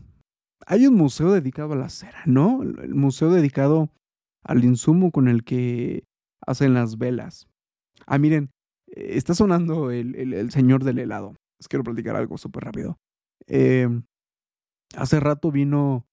hay 0.67 0.85
un 0.85 0.93
museo 0.93 1.31
dedicado 1.31 1.73
a 1.73 1.77
la 1.77 1.89
cera, 1.89 2.21
¿no? 2.27 2.61
El 2.61 2.93
museo 2.93 3.31
dedicado 3.31 3.89
al 4.43 4.63
insumo 4.63 5.11
con 5.11 5.27
el 5.27 5.43
que 5.43 6.05
hacen 6.45 6.73
las 6.73 6.97
velas. 6.97 7.47
Ah, 8.05 8.17
miren, 8.17 8.51
eh, 8.87 9.11
está 9.17 9.33
sonando 9.33 9.91
el, 9.91 10.15
el, 10.15 10.51
señor 10.51 10.83
del 10.83 10.99
helado. 10.99 11.35
Les 11.59 11.67
quiero 11.67 11.83
platicar 11.83 12.15
algo 12.15 12.37
súper 12.37 12.65
rápido. 12.65 12.97
Eh, 13.47 13.87
hace 14.95 15.19
rato 15.19 15.51
vino 15.51 16.05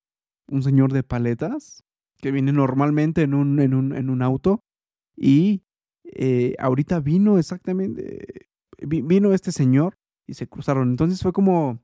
un 0.48 0.62
señor 0.62 0.92
de 0.92 1.02
paletas 1.02 1.84
que 2.18 2.30
viene 2.30 2.52
normalmente 2.52 3.22
en 3.22 3.34
un, 3.34 3.60
en 3.60 3.74
un, 3.74 3.94
en 3.94 4.10
un 4.10 4.22
auto 4.22 4.62
y 5.16 5.62
eh, 6.04 6.54
ahorita 6.58 7.00
vino 7.00 7.38
exactamente, 7.38 8.48
vino 8.78 9.32
este 9.32 9.52
señor 9.52 9.96
y 10.26 10.34
se 10.34 10.48
cruzaron. 10.48 10.90
Entonces 10.90 11.22
fue 11.22 11.32
como, 11.32 11.80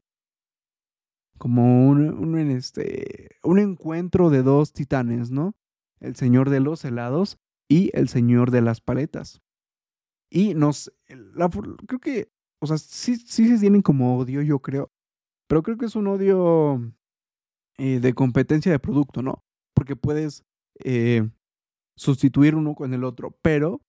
como 1.38 1.88
un, 1.88 2.10
un, 2.10 2.38
este, 2.38 3.30
un 3.42 3.58
encuentro 3.58 4.30
de 4.30 4.42
dos 4.42 4.72
titanes, 4.72 5.30
¿no? 5.30 5.54
El 6.00 6.16
señor 6.16 6.50
de 6.50 6.60
los 6.60 6.84
helados 6.84 7.38
y 7.68 7.90
el 7.94 8.08
señor 8.08 8.50
de 8.50 8.62
las 8.62 8.80
paletas. 8.80 9.42
Y 10.30 10.54
nos, 10.54 10.92
la, 11.08 11.48
creo 11.48 12.00
que, 12.00 12.28
o 12.60 12.66
sea, 12.66 12.78
sí, 12.78 13.16
sí 13.16 13.48
se 13.48 13.58
tienen 13.58 13.82
como 13.82 14.18
odio, 14.18 14.42
yo 14.42 14.60
creo, 14.60 14.90
pero 15.48 15.62
creo 15.62 15.76
que 15.76 15.86
es 15.86 15.96
un 15.96 16.08
odio 16.08 16.92
eh, 17.78 18.00
de 18.00 18.14
competencia 18.14 18.72
de 18.72 18.78
producto, 18.78 19.22
¿no? 19.22 19.44
Porque 19.74 19.96
puedes 19.96 20.44
eh, 20.84 21.28
sustituir 21.96 22.54
uno 22.54 22.74
con 22.74 22.92
el 22.92 23.04
otro, 23.04 23.36
pero, 23.42 23.80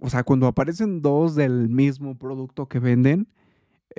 o 0.00 0.08
sea, 0.10 0.22
cuando 0.22 0.46
aparecen 0.46 1.02
dos 1.02 1.34
del 1.34 1.68
mismo 1.68 2.16
producto 2.16 2.68
que 2.68 2.78
venden, 2.78 3.28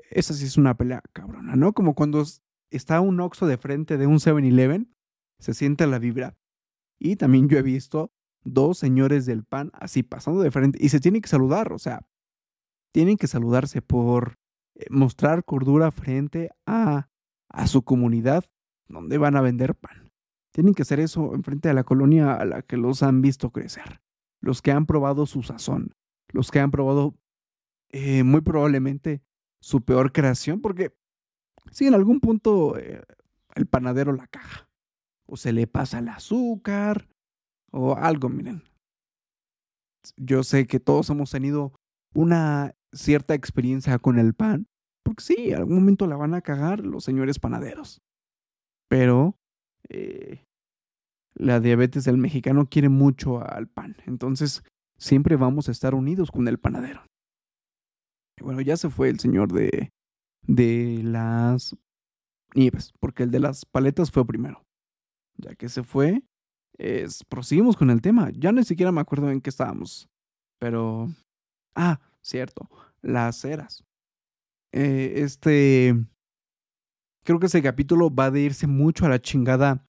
esa 0.10 0.34
sí 0.34 0.46
es 0.46 0.58
una 0.58 0.78
pelea 0.78 1.02
cabrona, 1.14 1.56
¿no? 1.56 1.74
Como 1.74 1.96
cuando 1.96 2.24
está 2.70 3.02
un 3.02 3.20
Oxxo 3.20 3.48
de 3.48 3.58
frente 3.58 3.98
de 3.98 4.08
un 4.08 4.20
7-Eleven, 4.20 4.94
se 5.40 5.54
siente 5.54 5.88
la 5.88 6.00
vibra. 6.00 6.38
Y 7.00 7.16
también 7.16 7.48
yo 7.48 7.58
he 7.58 7.64
visto 7.64 8.12
dos 8.44 8.78
señores 8.78 9.26
del 9.26 9.44
pan 9.44 9.72
así 9.74 10.04
pasando 10.04 10.42
de 10.42 10.52
frente 10.52 10.80
y 10.82 10.90
se 10.90 11.00
tienen 11.00 11.22
que 11.22 11.30
saludar, 11.30 11.74
o 11.74 11.80
sea, 11.80 12.08
tienen 12.94 13.18
que 13.18 13.28
saludarse 13.28 13.82
por 13.82 14.40
eh, 14.76 14.86
mostrar 14.90 15.44
cordura 15.44 15.92
frente 15.92 16.50
a, 16.66 17.10
a 17.50 17.68
su 17.68 17.84
comunidad 17.84 18.46
donde 18.88 19.18
van 19.18 19.36
a 19.36 19.42
vender 19.42 19.76
pan. 19.76 20.12
Tienen 20.52 20.74
que 20.74 20.82
hacer 20.82 21.00
eso 21.00 21.36
en 21.36 21.44
frente 21.44 21.70
a 21.70 21.74
la 21.74 21.84
colonia 21.84 22.34
a 22.34 22.46
la 22.46 22.62
que 22.62 22.78
los 22.78 23.04
han 23.04 23.22
visto 23.22 23.52
crecer, 23.52 24.02
los 24.42 24.62
que 24.62 24.72
han 24.72 24.86
probado 24.86 25.26
su 25.26 25.44
sazón, 25.44 25.94
los 26.30 26.50
que 26.50 26.60
han 26.60 26.72
probado 26.72 27.16
eh, 27.90 28.24
muy 28.24 28.42
probablemente 28.42 29.22
su 29.60 29.82
peor 29.82 30.12
creación, 30.12 30.62
porque 30.62 30.96
si 31.72 31.88
en 31.88 31.94
algún 31.94 32.20
punto 32.20 32.78
eh, 32.78 33.04
el 33.56 33.68
panadero 33.68 34.14
la 34.14 34.28
caja, 34.28 34.67
o 35.28 35.38
se 35.38 35.54
le 35.54 35.68
pasa 35.68 36.00
el 36.00 36.10
azúcar, 36.10 37.08
o 37.72 37.96
algo, 37.96 38.30
miren. 38.30 38.64
Yo 40.16 40.44
sé 40.44 40.68
que 40.68 40.80
todos 40.80 41.10
hemos 41.10 41.32
tenido 41.32 41.74
una 42.14 42.74
cierta 42.94 43.34
experiencia 43.34 44.00
con 44.00 44.20
el 44.20 44.34
pan, 44.34 44.68
porque 45.04 45.24
sí, 45.24 45.54
algún 45.54 45.76
momento 45.76 46.08
la 46.08 46.16
van 46.16 46.34
a 46.34 46.42
cagar 46.42 46.80
los 46.80 47.04
señores 47.04 47.40
panaderos. 47.40 48.02
Pero 48.90 49.36
eh, 49.90 50.44
la 51.36 51.60
diabetes 51.60 52.06
del 52.06 52.18
mexicano 52.18 52.68
quiere 52.70 52.90
mucho 52.90 53.46
al 53.46 53.68
pan, 53.68 53.98
entonces 54.06 54.64
siempre 54.98 55.36
vamos 55.36 55.68
a 55.68 55.72
estar 55.72 55.94
unidos 55.94 56.32
con 56.32 56.48
el 56.48 56.58
panadero. 56.58 57.06
Bueno, 58.42 58.62
ya 58.62 58.78
se 58.78 58.90
fue 58.90 59.10
el 59.10 59.20
señor 59.20 59.52
de, 59.52 59.90
de 60.44 61.02
las 61.04 61.76
nieves, 62.56 62.94
porque 63.00 63.24
el 63.24 63.32
de 63.32 63.40
las 63.40 63.66
paletas 63.66 64.12
fue 64.12 64.26
primero. 64.26 64.67
Ya 65.38 65.56
que 65.56 65.70
se 65.70 65.84
fue, 65.84 66.24
es, 66.78 67.24
proseguimos 67.24 67.76
con 67.76 67.90
el 67.90 68.02
tema. 68.02 68.32
Ya 68.34 68.52
ni 68.52 68.64
siquiera 68.64 68.92
me 68.92 69.02
acuerdo 69.02 69.30
en 69.30 69.42
qué 69.42 69.50
estábamos. 69.50 70.10
Pero. 70.60 71.08
Ah, 71.76 72.00
cierto. 72.22 72.70
Las 73.02 73.38
ceras. 73.38 73.84
Eh, 74.72 75.14
este. 75.18 75.96
Creo 77.24 77.40
que 77.40 77.48
ese 77.48 77.62
capítulo 77.62 78.14
va 78.14 78.28
a 78.28 78.40
irse 78.40 78.68
mucho 78.68 79.06
a 79.06 79.10
la 79.10 79.20
chingada 79.20 79.86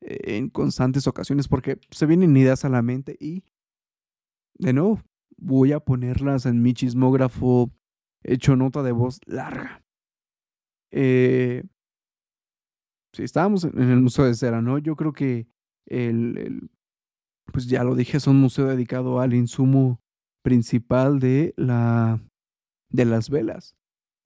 eh, 0.00 0.36
en 0.36 0.48
constantes 0.48 1.06
ocasiones 1.06 1.46
porque 1.46 1.78
se 1.90 2.06
vienen 2.06 2.36
ideas 2.36 2.64
a 2.64 2.68
la 2.68 2.82
mente 2.82 3.16
y. 3.20 3.44
De 4.58 4.74
nuevo, 4.74 5.00
voy 5.38 5.72
a 5.72 5.80
ponerlas 5.80 6.44
en 6.44 6.60
mi 6.62 6.74
chismógrafo 6.74 7.70
hecho 8.22 8.56
nota 8.56 8.82
de 8.82 8.92
voz 8.92 9.20
larga. 9.26 9.82
Eh, 10.90 11.64
si 13.12 13.22
estábamos 13.22 13.64
en 13.64 13.90
el 13.90 14.00
Museo 14.00 14.24
de 14.24 14.34
Cera, 14.34 14.62
¿no? 14.62 14.78
Yo 14.78 14.96
creo 14.96 15.12
que 15.12 15.46
el, 15.86 16.70
pues 17.52 17.66
ya 17.66 17.84
lo 17.84 17.94
dije, 17.94 18.16
es 18.16 18.26
un 18.26 18.40
museo 18.40 18.66
dedicado 18.66 19.20
al 19.20 19.34
insumo 19.34 20.00
principal 20.42 21.18
de 21.18 21.54
la 21.56 22.20
de 22.90 23.04
las 23.04 23.30
velas. 23.30 23.76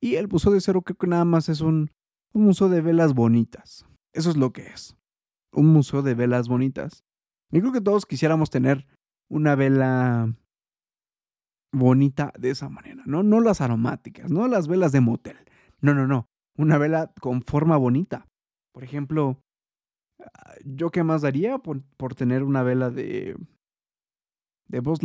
Y 0.01 0.17
el 0.17 0.29
Museo 0.29 0.53
de 0.53 0.61
Cero 0.61 0.83
creo 0.83 0.97
que 0.97 1.07
nada 1.07 1.25
más 1.25 1.49
es 1.49 1.61
un, 1.61 1.91
un 2.33 2.45
museo 2.45 2.69
de 2.69 2.81
velas 2.81 3.15
bonitas. 3.15 3.87
Eso 4.13 4.31
es 4.31 4.37
lo 4.37 4.53
que 4.53 4.67
es. 4.67 4.97
Un 5.53 5.67
museo 5.67 6.03
de 6.03 6.15
velas 6.15 6.49
bonitas. 6.49 7.05
Y 7.51 7.61
creo 7.61 7.73
que 7.73 7.81
todos 7.81 8.07
quisiéramos 8.07 8.51
tener 8.51 8.87
una 9.31 9.55
vela 9.55 10.35
bonita 11.73 12.33
de 12.39 12.51
esa 12.51 12.69
manera, 12.69 13.03
¿no? 13.07 13.23
No 13.23 13.41
las 13.41 13.61
aromáticas, 13.61 14.31
no 14.31 14.49
las 14.49 14.69
velas 14.69 14.93
de 14.93 15.01
motel. 15.01 15.37
No, 15.81 15.95
no, 15.95 16.07
no. 16.07 16.29
Una 16.57 16.79
vela 16.79 17.13
con 17.21 17.43
forma 17.43 17.77
bonita. 17.77 18.27
Por 18.75 18.85
ejemplo, 18.85 19.39
¿Yo 20.65 20.91
qué 20.91 21.03
más 21.03 21.23
daría 21.23 21.59
por, 21.59 21.83
por 21.97 22.15
tener 22.15 22.43
una 22.43 22.63
vela 22.63 22.91
de. 22.91 23.37
de 24.69 24.81
Buzz 24.81 25.01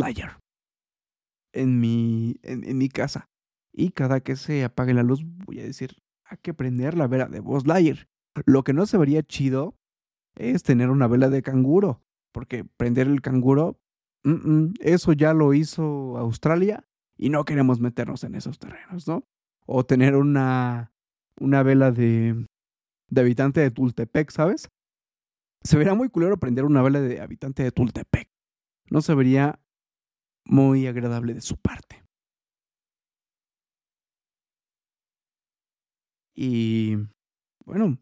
en 1.53 1.79
mi, 1.79 2.35
en, 2.43 2.77
mi 2.77 2.89
casa? 2.89 3.29
Y 3.73 3.91
cada 3.91 4.21
que 4.21 4.35
se 4.35 4.63
apague 4.63 4.93
la 4.93 5.03
luz, 5.03 5.23
voy 5.45 5.59
a 5.59 5.63
decir: 5.63 5.97
hay 6.25 6.38
que 6.41 6.53
prender 6.53 6.95
la 6.97 7.07
vela 7.07 7.27
de 7.27 7.39
Buzz. 7.39 7.63
Lo 8.45 8.63
que 8.63 8.73
no 8.73 8.85
se 8.85 8.97
vería 8.97 9.23
chido 9.23 9.75
es 10.35 10.63
tener 10.63 10.89
una 10.89 11.07
vela 11.07 11.29
de 11.29 11.41
canguro, 11.41 12.01
porque 12.31 12.63
prender 12.63 13.07
el 13.07 13.21
canguro, 13.21 13.79
eso 14.79 15.13
ya 15.13 15.33
lo 15.33 15.53
hizo 15.53 16.17
Australia 16.17 16.85
y 17.17 17.29
no 17.29 17.43
queremos 17.43 17.79
meternos 17.79 18.23
en 18.23 18.35
esos 18.35 18.59
terrenos, 18.59 19.07
¿no? 19.07 19.23
O 19.65 19.85
tener 19.85 20.15
una, 20.15 20.93
una 21.39 21.63
vela 21.63 21.91
de, 21.91 22.45
de 23.09 23.21
habitante 23.21 23.61
de 23.61 23.71
Tultepec, 23.71 24.31
¿sabes? 24.31 24.69
Se 25.63 25.77
vería 25.77 25.93
muy 25.93 26.09
culero 26.09 26.39
prender 26.39 26.65
una 26.65 26.81
vela 26.81 27.01
de 27.01 27.21
habitante 27.21 27.63
de 27.63 27.71
Tultepec. 27.71 28.29
No 28.89 29.01
se 29.01 29.13
vería 29.13 29.59
muy 30.45 30.87
agradable 30.87 31.33
de 31.33 31.41
su 31.41 31.57
parte. 31.57 32.03
Y 36.35 36.95
bueno, 37.65 37.97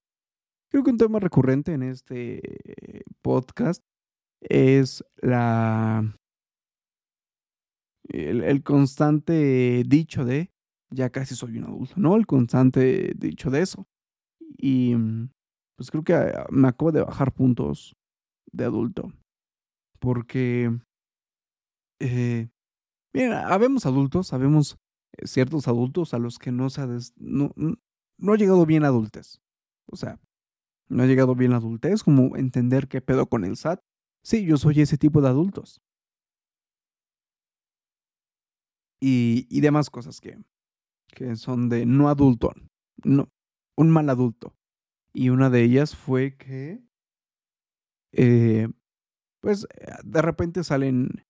creo 0.69 0.83
que 0.83 0.91
un 0.91 0.97
tema 0.97 1.19
recurrente 1.19 1.73
en 1.73 1.81
este 1.81 3.03
podcast 3.21 3.81
es 4.41 5.03
la 5.17 6.15
el, 8.09 8.63
constante 8.63 9.83
dicho 9.85 10.23
de 10.23 10.51
ya 10.89 11.09
casi 11.09 11.35
soy 11.35 11.57
un 11.57 11.65
adulto, 11.65 11.95
¿no? 11.97 12.15
El 12.15 12.25
constante 12.25 13.13
dicho 13.15 13.49
de 13.49 13.61
eso. 13.61 13.87
Y 14.57 14.95
pues 15.75 15.91
creo 15.91 16.03
que 16.03 16.13
ah, 16.13 16.47
me 16.49 16.67
acabo 16.67 16.91
de 16.91 17.03
bajar 17.03 17.33
puntos 17.33 17.95
de 18.51 18.65
adulto. 18.65 19.11
Porque, 19.99 20.71
eh, 21.99 22.49
habemos 23.45 23.85
adultos, 23.85 24.27
sabemos 24.27 24.77
eh, 25.17 25.27
ciertos 25.27 25.67
adultos 25.67 26.13
a 26.13 26.19
los 26.19 26.39
que 26.39 26.51
no 26.51 26.69
se 26.69 26.81
ha, 26.81 26.87
no, 27.15 27.53
no 27.55 28.33
ha 28.33 28.37
llegado 28.37 28.65
bien 28.65 28.83
adultez. 28.83 29.39
O 29.89 29.95
sea, 29.95 30.19
no 30.89 31.03
ha 31.03 31.05
llegado 31.05 31.35
bien 31.35 31.51
la 31.51 31.57
adultez, 31.57 32.03
como 32.03 32.35
entender 32.35 32.87
qué 32.87 33.01
pedo 33.01 33.27
con 33.27 33.43
el 33.43 33.55
SAT. 33.55 33.81
Sí, 34.23 34.45
yo 34.45 34.57
soy 34.57 34.81
ese 34.81 34.97
tipo 34.97 35.21
de 35.21 35.29
adultos. 35.29 35.81
Y, 38.99 39.47
y 39.49 39.61
demás 39.61 39.89
cosas 39.89 40.19
que, 40.19 40.39
que 41.07 41.35
son 41.35 41.69
de 41.69 41.85
no 41.85 42.09
adulto, 42.09 42.51
no, 43.03 43.29
un 43.77 43.89
mal 43.89 44.09
adulto. 44.09 44.53
Y 45.13 45.29
una 45.29 45.49
de 45.49 45.63
ellas 45.63 45.95
fue 45.95 46.35
que, 46.35 46.81
eh, 48.11 48.67
pues, 49.41 49.67
de 50.03 50.21
repente 50.21 50.63
salen 50.63 51.23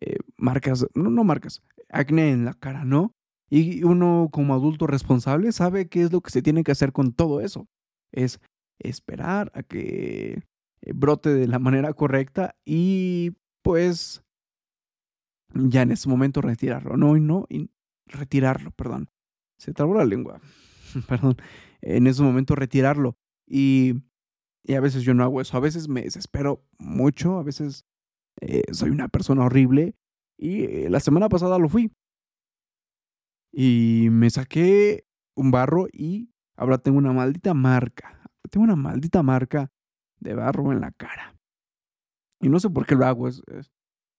eh, 0.00 0.18
marcas, 0.36 0.86
no, 0.94 1.10
no 1.10 1.24
marcas, 1.24 1.62
acné 1.88 2.30
en 2.30 2.44
la 2.44 2.54
cara, 2.54 2.84
¿no? 2.84 3.14
Y 3.50 3.84
uno 3.84 4.28
como 4.32 4.54
adulto 4.54 4.86
responsable 4.86 5.52
sabe 5.52 5.88
qué 5.88 6.02
es 6.02 6.12
lo 6.12 6.20
que 6.20 6.30
se 6.30 6.42
tiene 6.42 6.64
que 6.64 6.72
hacer 6.72 6.92
con 6.92 7.12
todo 7.12 7.40
eso. 7.40 7.68
Es 8.12 8.40
esperar 8.80 9.52
a 9.54 9.62
que 9.62 10.42
eh, 10.82 10.92
brote 10.94 11.30
de 11.30 11.46
la 11.46 11.58
manera 11.58 11.92
correcta 11.92 12.56
y 12.64 13.32
pues 13.62 14.22
ya 15.54 15.82
en 15.82 15.92
ese 15.92 16.08
momento 16.08 16.40
retirarlo, 16.40 16.96
no, 16.96 17.16
y 17.16 17.20
no, 17.20 17.46
y 17.48 17.70
retirarlo, 18.06 18.70
perdón. 18.72 19.10
Se 19.58 19.72
trabó 19.72 19.94
la 19.94 20.04
lengua, 20.04 20.40
perdón. 21.08 21.36
En 21.84 22.06
ese 22.06 22.22
momento 22.22 22.54
retirarlo. 22.54 23.16
Y, 23.46 23.94
y, 24.64 24.74
a 24.74 24.80
veces 24.80 25.02
yo 25.02 25.14
no 25.14 25.22
hago 25.22 25.40
eso, 25.40 25.56
a 25.56 25.60
veces 25.60 25.88
me 25.88 26.02
desespero 26.02 26.64
mucho, 26.78 27.38
a 27.38 27.42
veces 27.42 27.84
eh, 28.40 28.62
soy 28.72 28.90
una 28.90 29.08
persona 29.08 29.44
horrible. 29.44 29.94
Y 30.38 30.64
eh, 30.64 30.90
la 30.90 31.00
semana 31.00 31.28
pasada 31.28 31.58
lo 31.58 31.68
fui. 31.68 31.92
Y 33.52 34.08
me 34.10 34.30
saqué 34.30 35.06
un 35.36 35.50
barro 35.50 35.86
y 35.92 36.30
ahora 36.56 36.78
tengo 36.78 36.98
una 36.98 37.12
maldita 37.12 37.54
marca 37.54 38.14
tengo 38.54 38.64
una 38.64 38.76
maldita 38.76 39.22
marca 39.22 39.72
de 40.20 40.34
barro 40.34 40.70
en 40.72 40.80
la 40.80 40.92
cara. 40.92 41.36
Y 42.40 42.48
no 42.48 42.60
sé 42.60 42.70
por 42.70 42.86
qué 42.86 42.94
lo 42.94 43.04
hago. 43.04 43.28
Es, 43.28 43.42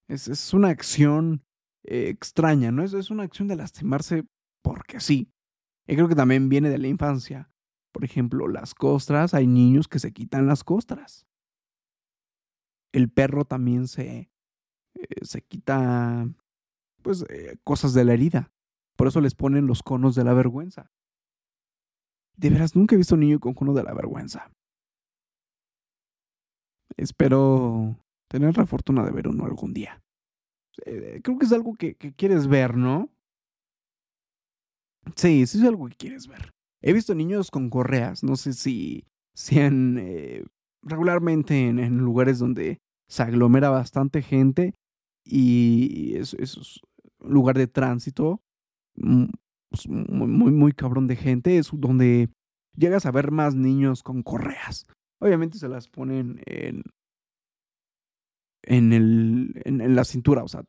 es, 0.10 0.28
es 0.28 0.54
una 0.54 0.70
acción 0.70 1.44
eh, 1.84 2.10
extraña, 2.10 2.72
¿no? 2.72 2.84
Es, 2.84 2.94
es 2.94 3.10
una 3.10 3.24
acción 3.24 3.48
de 3.48 3.56
lastimarse 3.56 4.26
porque 4.62 5.00
sí. 5.00 5.32
Y 5.88 5.96
creo 5.96 6.08
que 6.08 6.16
también 6.16 6.50
viene 6.50 6.70
de 6.70 6.80
la 6.80 6.88
infancia. 6.88 7.50
Por 7.96 8.04
ejemplo, 8.04 8.50
las 8.50 8.76
costras, 8.76 9.34
hay 9.34 9.48
niños 9.48 9.88
que 9.88 10.00
se 10.00 10.12
quitan 10.12 10.48
las 10.48 10.66
costras. 10.66 11.26
El 12.92 13.10
perro 13.10 13.46
también 13.46 13.88
se, 13.88 14.30
eh, 14.96 15.08
se 15.22 15.42
quita, 15.42 16.28
pues, 17.02 17.24
eh, 17.30 17.56
cosas 17.64 17.94
de 17.94 18.04
la 18.04 18.12
herida. 18.12 18.52
Por 18.98 19.08
eso 19.08 19.22
les 19.22 19.34
ponen 19.34 19.66
los 19.66 19.82
conos 19.82 20.14
de 20.14 20.26
la 20.26 20.34
vergüenza. 20.34 20.92
De 22.36 22.50
veras, 22.50 22.76
nunca 22.76 22.96
he 22.96 22.98
visto 22.98 23.16
un 23.16 23.22
niño 23.22 23.40
con 23.40 23.54
cono 23.54 23.74
de 23.74 23.84
la 23.84 23.94
vergüenza. 23.94 24.52
Espero 26.98 27.98
tener 28.28 28.58
la 28.58 28.66
fortuna 28.66 29.06
de 29.06 29.12
ver 29.12 29.30
uno 29.30 29.46
algún 29.46 29.74
día. 29.74 30.04
Eh, 30.86 31.22
creo 31.24 31.40
que 31.40 31.46
es 31.46 31.54
algo 31.54 31.76
que, 31.76 31.96
quieres 31.96 32.48
ver, 32.48 32.76
¿no? 32.76 33.10
Sí, 35.16 35.48
sí 35.48 35.60
es 35.60 35.64
algo 35.64 35.88
que 35.88 35.96
quieres 35.96 36.28
ver. 36.28 36.55
He 36.86 36.94
visto 36.94 37.16
niños 37.16 37.50
con 37.50 37.72
correas. 37.72 38.24
No 38.24 38.36
sé 38.36 38.54
si 38.54 39.08
sean 39.34 39.98
eh, 39.98 40.46
regularmente 40.84 41.68
en, 41.68 41.98
lugares 41.98 42.38
donde 42.38 42.78
se 43.10 43.24
aglomera 43.24 43.70
bastante 43.70 44.22
gente 44.22 44.76
y 45.26 46.16
es, 46.16 46.36
un 47.20 47.34
lugar 47.34 47.58
de 47.58 47.66
tránsito 47.66 48.40
mm, 48.98 49.26
pues, 49.70 49.88
muy, 49.88 50.52
muy, 50.52 50.74
cabrón 50.74 51.08
de 51.08 51.16
gente, 51.16 51.58
es 51.58 51.72
donde 51.74 52.30
llegas 52.78 53.08
a 53.08 53.12
ver 53.12 53.32
más 53.32 53.56
niños 53.56 54.04
con 54.04 54.22
correas. 54.22 54.86
Obviamente 55.20 55.58
se 55.58 55.68
las 55.68 55.88
ponen 55.88 56.40
en, 56.46 56.84
la 59.96 60.04
cintura, 60.06 60.44
o 60.44 60.48
sea, 60.48 60.64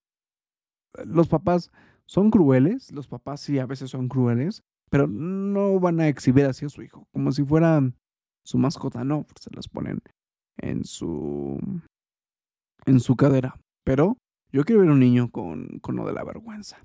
los 1.05 1.29
papás 1.29 1.70
son 2.07 2.31
crueles, 2.31 2.90
los 2.90 3.07
papás 3.07 3.42
sí 3.42 3.59
a 3.59 3.66
veces 3.66 3.90
son 3.90 4.09
crueles, 4.09 4.62
pero 4.90 5.07
no 5.07 5.79
van 5.81 6.01
a 6.01 6.09
exhibir 6.09 6.44
así 6.46 6.64
a 6.64 6.68
su 6.68 6.83
hijo, 6.83 7.07
como 7.12 7.33
si 7.33 7.44
fuera 7.44 7.83
su 8.44 8.59
mascota, 8.59 9.05
no, 9.05 9.25
pues, 9.25 9.42
se 9.42 9.51
las 9.55 9.68
ponen 9.68 10.01
en 10.59 10.85
su 10.85 11.59
en 12.87 13.01
su 13.01 13.16
cadera. 13.16 13.59
Pero 13.85 14.16
yo 14.53 14.64
quiero 14.64 14.81
ver 14.83 14.90
un 14.90 15.01
niño 15.01 15.31
con, 15.31 15.81
con 15.81 15.96
lo 15.96 16.07
de 16.07 16.12
la 16.12 16.25
vergüenza. 16.25 16.79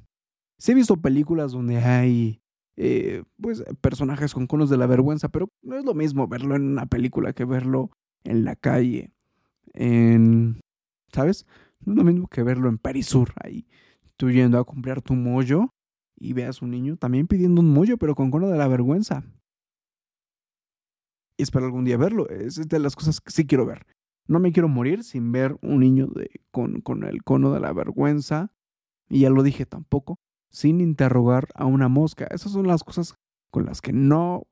Sí 0.57 0.71
he 0.71 0.75
visto 0.75 0.97
películas 0.97 1.51
donde 1.51 1.77
hay 1.77 2.41
eh, 2.77 3.23
pues 3.39 3.63
personajes 3.81 4.33
con 4.33 4.47
conos 4.47 4.69
de 4.69 4.77
la 4.77 4.87
vergüenza, 4.87 5.29
pero 5.29 5.49
no 5.61 5.77
es 5.77 5.85
lo 5.85 5.93
mismo 5.93 6.27
verlo 6.27 6.55
en 6.55 6.63
una 6.63 6.85
película 6.85 7.33
que 7.33 7.45
verlo 7.45 7.91
en 8.23 8.43
la 8.43 8.55
calle, 8.55 9.11
en 9.73 10.59
¿sabes? 11.11 11.45
No 11.83 11.93
es 11.93 11.97
lo 11.97 12.03
mismo 12.03 12.27
que 12.27 12.43
verlo 12.43 12.69
en 12.69 12.77
Perisur, 12.77 13.33
ahí 13.43 13.65
tú 14.21 14.29
yendo 14.29 14.59
a 14.59 14.65
comprar 14.65 15.01
tu 15.01 15.15
mollo 15.15 15.73
y 16.21 16.33
veas 16.33 16.61
un 16.61 16.71
niño 16.71 16.97
también 16.97 17.27
pidiendo 17.27 17.61
un 17.61 17.73
mollo, 17.73 17.97
pero 17.97 18.13
con 18.13 18.29
cono 18.29 18.47
de 18.49 18.57
la 18.57 18.67
vergüenza. 18.67 19.23
Y 21.35 21.43
espero 21.43 21.65
algún 21.65 21.83
día 21.83 21.97
verlo. 21.97 22.29
Es 22.29 22.55
de 22.55 22.79
las 22.79 22.95
cosas 22.95 23.19
que 23.19 23.31
sí 23.31 23.47
quiero 23.47 23.65
ver. 23.65 23.87
No 24.27 24.39
me 24.39 24.51
quiero 24.51 24.67
morir 24.67 25.03
sin 25.03 25.31
ver 25.31 25.57
un 25.61 25.79
niño 25.79 26.07
de, 26.07 26.29
con, 26.51 26.81
con 26.81 27.03
el 27.03 27.23
cono 27.23 27.51
de 27.51 27.59
la 27.59 27.73
vergüenza. 27.73 28.53
Y 29.09 29.21
ya 29.21 29.31
lo 29.31 29.41
dije 29.41 29.65
tampoco 29.65 30.19
sin 30.51 30.79
interrogar 30.79 31.47
a 31.55 31.65
una 31.65 31.87
mosca. 31.87 32.27
Esas 32.29 32.51
son 32.51 32.67
las 32.67 32.83
cosas 32.83 33.15
con 33.49 33.65
las 33.65 33.81
que 33.81 33.93
no 33.93 34.43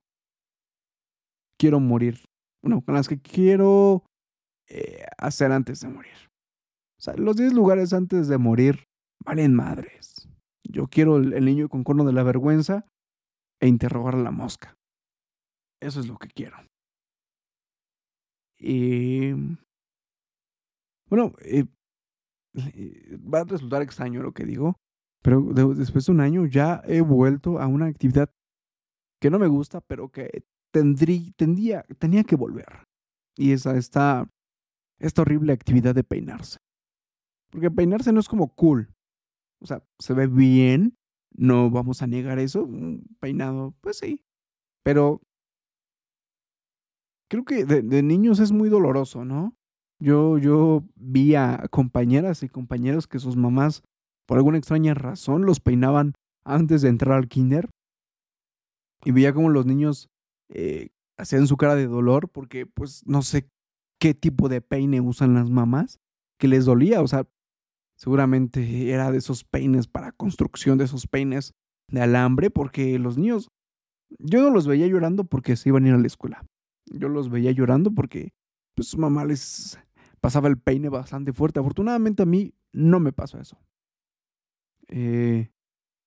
quiero 1.57 1.79
morir. 1.79 2.25
Bueno, 2.63 2.81
con 2.81 2.95
las 2.95 3.07
que 3.07 3.21
quiero 3.21 4.03
eh, 4.67 5.05
hacer 5.17 5.51
antes 5.51 5.81
de 5.81 5.89
morir. 5.89 6.29
O 6.97 7.01
sea, 7.01 7.15
los 7.15 7.37
10 7.37 7.53
lugares 7.53 7.93
antes 7.93 8.27
de 8.27 8.37
morir 8.37 8.85
valen 9.23 9.53
madres. 9.53 10.18
Yo 10.69 10.87
quiero 10.87 11.17
el, 11.17 11.43
niño 11.43 11.67
con 11.67 11.83
cono 11.83 12.05
de 12.05 12.13
la 12.13 12.23
vergüenza 12.23 12.85
e 13.59 13.67
interrogar 13.67 14.15
a 14.15 14.21
la 14.21 14.31
mosca. 14.31 14.77
Eso 15.81 15.99
es 15.99 16.07
lo 16.07 16.17
que 16.17 16.29
quiero. 16.29 16.57
Y... 18.59 19.31
Bueno, 21.09 21.33
eh, 21.41 21.65
va 22.55 23.39
a 23.39 23.45
resultar 23.45 23.81
extraño 23.81 24.21
lo 24.21 24.33
que 24.33 24.45
digo, 24.45 24.75
pero 25.23 25.41
después 25.73 26.05
de 26.05 26.11
un 26.11 26.21
año 26.21 26.45
ya 26.45 26.81
he 26.85 27.01
vuelto 27.01 27.59
a 27.59 27.65
una 27.65 27.87
actividad 27.87 28.29
que 29.19 29.31
no 29.31 29.39
me 29.39 29.47
gusta, 29.47 29.81
pero 29.81 30.09
que 30.09 30.43
tendría, 30.71 31.31
tendría, 31.35 31.83
tenía 31.97 32.23
que 32.23 32.35
volver. 32.35 32.83
Y 33.35 33.53
esa 33.53 33.75
esta, 33.75 34.29
esta 34.99 35.21
horrible 35.23 35.51
actividad 35.51 35.95
de 35.95 36.03
peinarse. 36.03 36.57
Porque 37.51 37.71
peinarse 37.71 38.11
no 38.11 38.19
es 38.19 38.27
como 38.27 38.53
cool. 38.53 38.93
O 39.61 39.67
sea, 39.67 39.83
se 39.99 40.13
ve 40.13 40.27
bien, 40.27 40.97
no 41.31 41.69
vamos 41.69 42.01
a 42.01 42.07
negar 42.07 42.39
eso. 42.39 42.63
Un 42.63 43.05
peinado, 43.19 43.75
pues 43.81 43.97
sí. 43.97 44.21
Pero 44.83 45.21
creo 47.29 47.45
que 47.45 47.65
de, 47.65 48.03
niños 48.03 48.39
es 48.39 48.51
muy 48.51 48.69
doloroso, 48.69 49.25
¿no? 49.25 49.55
Yo, 50.01 50.37
yo 50.37 50.83
vi 50.95 51.35
a 51.35 51.67
compañeras 51.69 52.43
y 52.43 52.49
compañeros 52.49 53.07
que 53.07 53.19
sus 53.19 53.35
mamás 53.35 53.83
por 54.25 54.37
alguna 54.37 54.57
extraña 54.57 54.93
razón 54.93 55.45
los 55.45 55.59
peinaban 55.59 56.13
antes 56.45 56.81
de 56.81 56.89
entrar 56.89 57.17
al 57.17 57.27
kinder. 57.27 57.69
Y 59.03 59.11
veía 59.11 59.33
como 59.33 59.49
los 59.49 59.65
niños 59.65 60.09
eh, 60.49 60.89
hacían 61.17 61.47
su 61.47 61.57
cara 61.57 61.75
de 61.75 61.87
dolor 61.87 62.29
porque 62.29 62.65
pues 62.65 63.05
no 63.05 63.21
sé 63.21 63.49
qué 63.99 64.13
tipo 64.13 64.49
de 64.49 64.61
peine 64.61 65.01
usan 65.01 65.33
las 65.33 65.49
mamás 65.49 65.99
que 66.39 66.47
les 66.47 66.65
dolía. 66.65 67.01
O 67.01 67.07
sea, 67.07 67.27
seguramente 67.99 68.91
era 68.91 69.11
de 69.11 69.17
esos 69.17 69.43
peines 69.43 69.87
para 69.87 70.13
construcción, 70.13 70.77
de 70.77 70.85
esos 70.85 71.05
peines 71.05 71.53
de 71.91 72.01
alambre, 72.01 72.49
porque 72.49 72.97
los 72.97 73.17
niños, 73.17 73.49
yo 74.19 74.41
no 74.41 74.49
los 74.51 74.67
veía 74.67 74.87
llorando 74.87 75.25
porque 75.25 75.55
se 75.55 75.69
iban 75.69 75.83
a 75.83 75.89
ir 75.89 75.93
a 75.93 75.97
la 75.97 76.07
escuela. 76.07 76.45
Yo 76.85 77.09
los 77.09 77.29
veía 77.29 77.51
llorando 77.51 77.91
porque 77.91 78.31
pues 78.73 78.87
su 78.87 78.97
mamá 78.97 79.25
les 79.25 79.77
pasaba 80.21 80.47
el 80.47 80.57
peine 80.57 80.87
bastante 80.87 81.33
fuerte. 81.33 81.59
Afortunadamente 81.59 82.23
a 82.23 82.25
mí 82.25 82.53
no 82.71 82.99
me 83.01 83.11
pasó 83.11 83.39
eso. 83.39 83.59
Eh, 84.87 85.49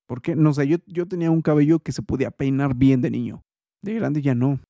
porque, 0.07 0.35
no 0.35 0.53
sé, 0.55 0.67
yo, 0.67 1.09
tenía 1.09 1.31
un 1.31 1.43
cabello 1.43 1.79
que 1.81 1.93
se 1.93 2.03
podía 2.03 2.31
peinar 2.31 2.75
bien 2.75 3.03
de 3.03 3.11
niño. 3.11 3.45
De 3.83 3.95
grande 3.95 4.23
ya 4.23 4.35
no. 4.35 4.61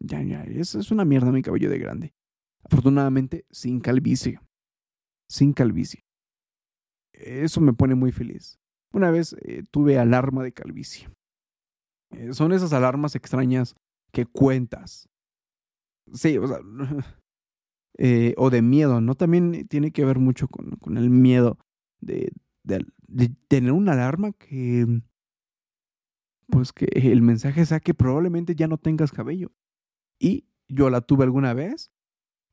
Ya, 0.00 0.22
ya, 0.22 0.44
es, 0.44 0.74
es 0.74 0.90
una 0.90 1.04
mierda 1.04 1.32
mi 1.32 1.42
cabello 1.42 1.70
de 1.70 1.78
grande. 1.78 2.14
Afortunadamente, 2.62 3.46
sin 3.50 3.80
calvicie. 3.80 4.40
Sin 5.28 5.52
calvicie. 5.52 6.07
Eso 7.18 7.60
me 7.60 7.72
pone 7.72 7.94
muy 7.94 8.12
feliz. 8.12 8.58
Una 8.92 9.10
vez 9.10 9.34
eh, 9.42 9.64
tuve 9.70 9.98
alarma 9.98 10.42
de 10.42 10.52
calvicie. 10.52 11.08
Eh, 12.10 12.32
son 12.32 12.52
esas 12.52 12.72
alarmas 12.72 13.14
extrañas 13.16 13.74
que 14.12 14.24
cuentas. 14.24 15.08
Sí, 16.12 16.38
o 16.38 16.46
sea, 16.46 16.58
eh, 17.98 18.34
o 18.36 18.50
de 18.50 18.62
miedo, 18.62 19.00
¿no? 19.00 19.14
También 19.14 19.66
tiene 19.68 19.90
que 19.90 20.04
ver 20.04 20.18
mucho 20.18 20.48
con, 20.48 20.78
el 20.96 21.10
miedo 21.10 21.58
de, 22.00 22.32
de, 22.62 22.86
tener 23.48 23.72
una 23.72 23.92
alarma 23.92 24.32
que, 24.32 24.86
pues 26.46 26.72
que 26.72 26.86
el 26.86 27.20
mensaje 27.20 27.66
sea 27.66 27.80
que 27.80 27.94
probablemente 27.94 28.54
ya 28.54 28.68
no 28.68 28.78
tengas 28.78 29.12
cabello. 29.12 29.50
Y 30.18 30.46
yo 30.68 30.88
la 30.88 31.00
tuve 31.00 31.24
alguna 31.24 31.52
vez 31.52 31.90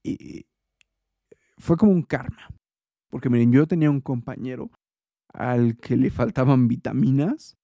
y 0.03 0.47
fue 1.57 1.77
como 1.77 1.91
un 1.91 2.03
karma. 2.03 2.49
Porque 3.15 3.29
miren, 3.29 3.53
yo 3.53 3.65
tenía 3.65 3.89
un 3.89 4.01
compañero 4.01 4.71
al 5.33 5.77
que 5.77 5.95
le 5.95 6.09
faltaban 6.09 6.67
vitaminas. 6.67 7.57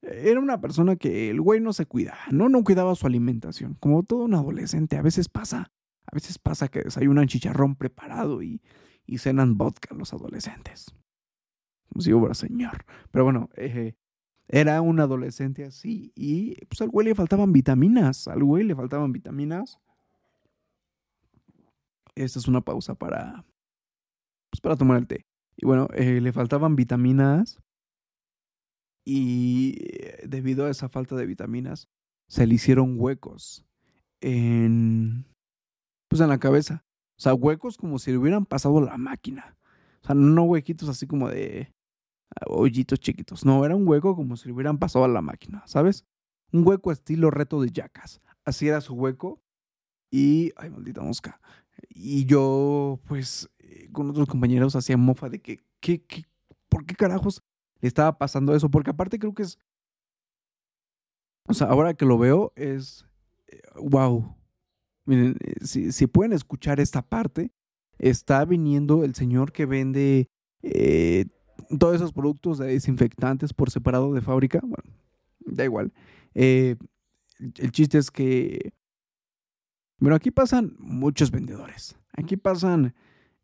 Era 0.00 0.38
una 0.38 0.60
persona 0.60 0.94
que 0.94 1.28
el 1.28 1.40
güey 1.40 1.58
no 1.58 1.72
se 1.72 1.86
cuidaba, 1.86 2.20
¿no? 2.30 2.48
No 2.48 2.62
cuidaba 2.62 2.94
su 2.94 3.04
alimentación. 3.04 3.74
Como 3.80 4.04
todo 4.04 4.22
un 4.22 4.34
adolescente, 4.34 4.96
a 4.96 5.02
veces 5.02 5.28
pasa. 5.28 5.72
A 6.06 6.14
veces 6.14 6.38
pasa 6.38 6.68
que 6.68 6.82
desayunan 6.84 7.26
chicharrón 7.26 7.74
preparado 7.74 8.44
y, 8.44 8.62
y 9.06 9.18
cenan 9.18 9.58
vodka 9.58 9.92
los 9.92 10.12
adolescentes. 10.12 10.94
Como 11.88 12.02
si 12.02 12.12
hubiera 12.12 12.34
señor. 12.34 12.84
Pero 13.10 13.24
bueno, 13.24 13.50
eh, 13.56 13.96
era 14.46 14.80
un 14.82 15.00
adolescente 15.00 15.64
así 15.64 16.12
y 16.14 16.64
pues 16.66 16.80
al 16.80 16.90
güey 16.90 17.08
le 17.08 17.16
faltaban 17.16 17.52
vitaminas. 17.52 18.28
Al 18.28 18.44
güey 18.44 18.62
le 18.62 18.76
faltaban 18.76 19.10
vitaminas. 19.10 19.80
Esta 22.14 22.38
es 22.38 22.46
una 22.46 22.60
pausa 22.60 22.94
para, 22.94 23.44
pues 24.56 24.62
para 24.62 24.76
tomar 24.76 24.96
el 24.98 25.06
té. 25.06 25.26
Y 25.56 25.66
bueno, 25.66 25.88
eh, 25.92 26.20
le 26.20 26.32
faltaban 26.32 26.76
vitaminas 26.76 27.58
y 29.04 29.76
eh, 29.80 30.26
debido 30.26 30.64
a 30.64 30.70
esa 30.70 30.88
falta 30.88 31.14
de 31.14 31.26
vitaminas 31.26 31.88
se 32.28 32.46
le 32.46 32.54
hicieron 32.54 32.96
huecos 32.98 33.66
en 34.22 35.26
pues 36.08 36.20
en 36.22 36.28
la 36.28 36.38
cabeza. 36.38 36.84
O 37.18 37.22
sea, 37.22 37.34
huecos 37.34 37.76
como 37.76 37.98
si 37.98 38.10
le 38.12 38.18
hubieran 38.18 38.46
pasado 38.46 38.80
la 38.80 38.96
máquina. 38.96 39.56
O 40.02 40.06
sea, 40.06 40.14
no 40.14 40.44
huequitos 40.44 40.88
así 40.88 41.06
como 41.06 41.28
de 41.28 41.72
ah, 42.34 42.44
hoyitos 42.48 42.98
chiquitos. 43.00 43.44
No, 43.44 43.64
era 43.64 43.76
un 43.76 43.86
hueco 43.86 44.16
como 44.16 44.36
si 44.36 44.48
le 44.48 44.54
hubieran 44.54 44.78
pasado 44.78 45.04
a 45.04 45.08
la 45.08 45.20
máquina, 45.20 45.62
¿sabes? 45.66 46.06
Un 46.52 46.66
hueco 46.66 46.92
estilo 46.92 47.30
reto 47.30 47.60
de 47.60 47.70
yacas. 47.70 48.22
Así 48.44 48.68
era 48.68 48.80
su 48.80 48.94
hueco. 48.94 49.40
Y, 50.10 50.52
ay, 50.56 50.70
maldita 50.70 51.02
mosca. 51.02 51.40
Y 51.88 52.24
yo, 52.26 53.00
pues, 53.06 53.50
eh, 53.76 53.88
con 53.92 54.10
otros 54.10 54.28
compañeros 54.28 54.76
hacía 54.76 54.96
mofa 54.96 55.28
de 55.28 55.40
que, 55.40 55.60
¿qué, 55.80 56.02
qué, 56.04 56.24
¿por 56.68 56.84
qué 56.86 56.94
carajos 56.94 57.42
le 57.80 57.88
estaba 57.88 58.18
pasando 58.18 58.54
eso? 58.54 58.70
Porque 58.70 58.90
aparte 58.90 59.18
creo 59.18 59.34
que 59.34 59.42
es, 59.42 59.58
o 61.46 61.54
sea, 61.54 61.68
ahora 61.68 61.94
que 61.94 62.04
lo 62.04 62.18
veo 62.18 62.52
es, 62.56 63.06
wow. 63.80 64.36
Miren, 65.04 65.36
eh, 65.40 65.54
si, 65.64 65.92
si 65.92 66.06
pueden 66.06 66.32
escuchar 66.32 66.80
esta 66.80 67.02
parte, 67.02 67.52
está 67.98 68.44
viniendo 68.44 69.04
el 69.04 69.14
señor 69.14 69.52
que 69.52 69.66
vende 69.66 70.28
eh, 70.62 71.26
todos 71.78 71.96
esos 71.96 72.12
productos 72.12 72.58
de 72.58 72.66
desinfectantes 72.66 73.52
por 73.52 73.70
separado 73.70 74.12
de 74.12 74.20
fábrica. 74.20 74.60
Bueno, 74.62 74.84
da 75.40 75.64
igual. 75.64 75.92
Eh, 76.34 76.76
el 77.38 77.70
chiste 77.70 77.98
es 77.98 78.10
que 78.10 78.72
bueno, 79.98 80.16
aquí 80.16 80.30
pasan 80.30 80.76
muchos 80.78 81.30
vendedores. 81.30 81.96
Aquí 82.12 82.36
pasan 82.36 82.94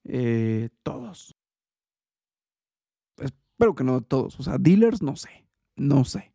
eh, 0.05 0.71
todos. 0.83 1.35
Espero 3.19 3.75
que 3.75 3.85
no 3.85 4.01
todos. 4.03 4.39
O 4.39 4.43
sea, 4.43 4.59
dealers, 4.59 5.03
no 5.03 5.17
sé. 5.17 5.47
No 5.77 6.05
sé. 6.05 6.33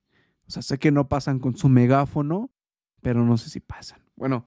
O 0.47 0.51
sea, 0.51 0.61
sé 0.61 0.77
que 0.77 0.91
no 0.91 1.09
pasan 1.09 1.39
con 1.39 1.57
su 1.57 1.69
megáfono, 1.69 2.49
pero 3.01 3.25
no 3.25 3.37
sé 3.37 3.49
si 3.49 3.59
pasan. 3.59 4.01
Bueno, 4.15 4.45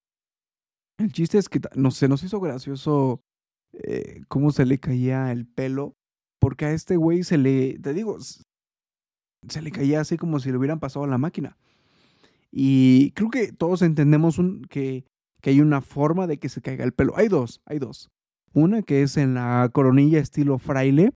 el 0.98 1.12
chiste 1.12 1.38
es 1.38 1.48
que 1.48 1.60
no, 1.74 1.90
se 1.90 2.08
nos 2.08 2.22
hizo 2.22 2.40
gracioso 2.40 3.20
eh, 3.72 4.22
cómo 4.28 4.50
se 4.50 4.66
le 4.66 4.78
caía 4.78 5.32
el 5.32 5.46
pelo. 5.46 5.94
Porque 6.40 6.64
a 6.64 6.72
este 6.72 6.96
güey 6.96 7.22
se 7.22 7.36
le, 7.36 7.78
te 7.78 7.92
digo, 7.92 8.16
se 8.18 9.62
le 9.62 9.70
caía 9.70 10.00
así 10.00 10.16
como 10.16 10.40
si 10.40 10.50
le 10.50 10.56
hubieran 10.56 10.80
pasado 10.80 11.04
a 11.04 11.08
la 11.08 11.18
máquina. 11.18 11.58
Y 12.50 13.12
creo 13.12 13.28
que 13.28 13.52
todos 13.52 13.82
entendemos 13.82 14.38
un, 14.38 14.62
que 14.64 15.04
que 15.40 15.50
hay 15.50 15.60
una 15.60 15.80
forma 15.80 16.26
de 16.26 16.38
que 16.38 16.48
se 16.48 16.60
caiga 16.60 16.84
el 16.84 16.92
pelo. 16.92 17.16
Hay 17.16 17.28
dos, 17.28 17.60
hay 17.64 17.78
dos. 17.78 18.10
Una 18.52 18.82
que 18.82 19.02
es 19.02 19.16
en 19.16 19.34
la 19.34 19.68
coronilla 19.72 20.18
estilo 20.18 20.58
fraile. 20.58 21.12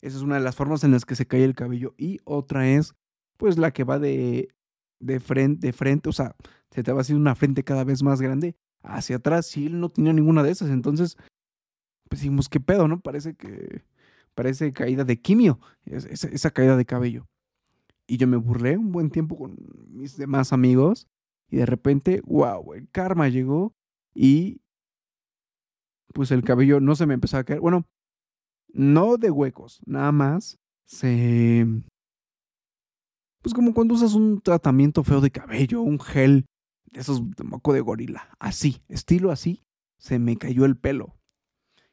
Esa 0.00 0.18
es 0.18 0.22
una 0.22 0.36
de 0.36 0.42
las 0.42 0.54
formas 0.54 0.84
en 0.84 0.92
las 0.92 1.04
que 1.04 1.16
se 1.16 1.26
cae 1.26 1.44
el 1.44 1.54
cabello. 1.54 1.94
Y 1.96 2.18
otra 2.24 2.68
es, 2.68 2.94
pues, 3.36 3.58
la 3.58 3.72
que 3.72 3.84
va 3.84 3.98
de, 3.98 4.54
de, 5.00 5.20
frente, 5.20 5.68
de 5.68 5.72
frente, 5.72 6.08
o 6.08 6.12
sea, 6.12 6.36
se 6.70 6.82
te 6.82 6.92
va 6.92 7.00
haciendo 7.00 7.20
una 7.20 7.34
frente 7.34 7.64
cada 7.64 7.84
vez 7.84 8.02
más 8.02 8.20
grande 8.20 8.56
hacia 8.82 9.16
atrás. 9.16 9.56
Y 9.56 9.66
él 9.66 9.80
no 9.80 9.88
tenía 9.88 10.12
ninguna 10.12 10.42
de 10.42 10.50
esas. 10.50 10.70
Entonces, 10.70 11.16
pues 12.08 12.20
dijimos, 12.20 12.48
¿qué 12.48 12.60
pedo, 12.60 12.88
no? 12.88 13.00
Parece 13.00 13.34
que, 13.34 13.82
parece 14.36 14.72
caída 14.72 15.04
de 15.04 15.20
quimio, 15.20 15.58
esa, 15.84 16.50
caída 16.50 16.76
de 16.76 16.84
cabello. 16.84 17.26
Y 18.06 18.18
yo 18.18 18.28
me 18.28 18.36
burlé 18.36 18.76
un 18.76 18.92
buen 18.92 19.10
tiempo 19.10 19.36
con 19.36 19.56
mis 19.88 20.16
demás 20.16 20.52
amigos 20.52 21.08
y 21.50 21.56
de 21.56 21.66
repente, 21.66 22.20
wow, 22.24 22.74
el 22.74 22.88
karma 22.90 23.28
llegó 23.28 23.74
y 24.14 24.60
pues 26.12 26.30
el 26.30 26.42
cabello 26.42 26.80
no 26.80 26.94
se 26.94 27.06
me 27.06 27.14
empezó 27.14 27.38
a 27.38 27.44
caer. 27.44 27.60
Bueno, 27.60 27.86
no 28.72 29.16
de 29.16 29.30
huecos, 29.30 29.80
nada 29.86 30.12
más 30.12 30.58
se... 30.84 31.66
Pues 33.42 33.54
como 33.54 33.74
cuando 33.74 33.94
usas 33.94 34.14
un 34.14 34.40
tratamiento 34.40 35.04
feo 35.04 35.20
de 35.20 35.30
cabello, 35.30 35.80
un 35.80 36.00
gel 36.00 36.46
de 36.90 37.00
esos 37.00 37.30
de 37.30 37.44
moco 37.44 37.72
de 37.72 37.80
gorila, 37.80 38.28
así, 38.40 38.82
estilo 38.88 39.30
así, 39.30 39.62
se 39.98 40.18
me 40.18 40.36
cayó 40.36 40.64
el 40.64 40.76
pelo. 40.76 41.14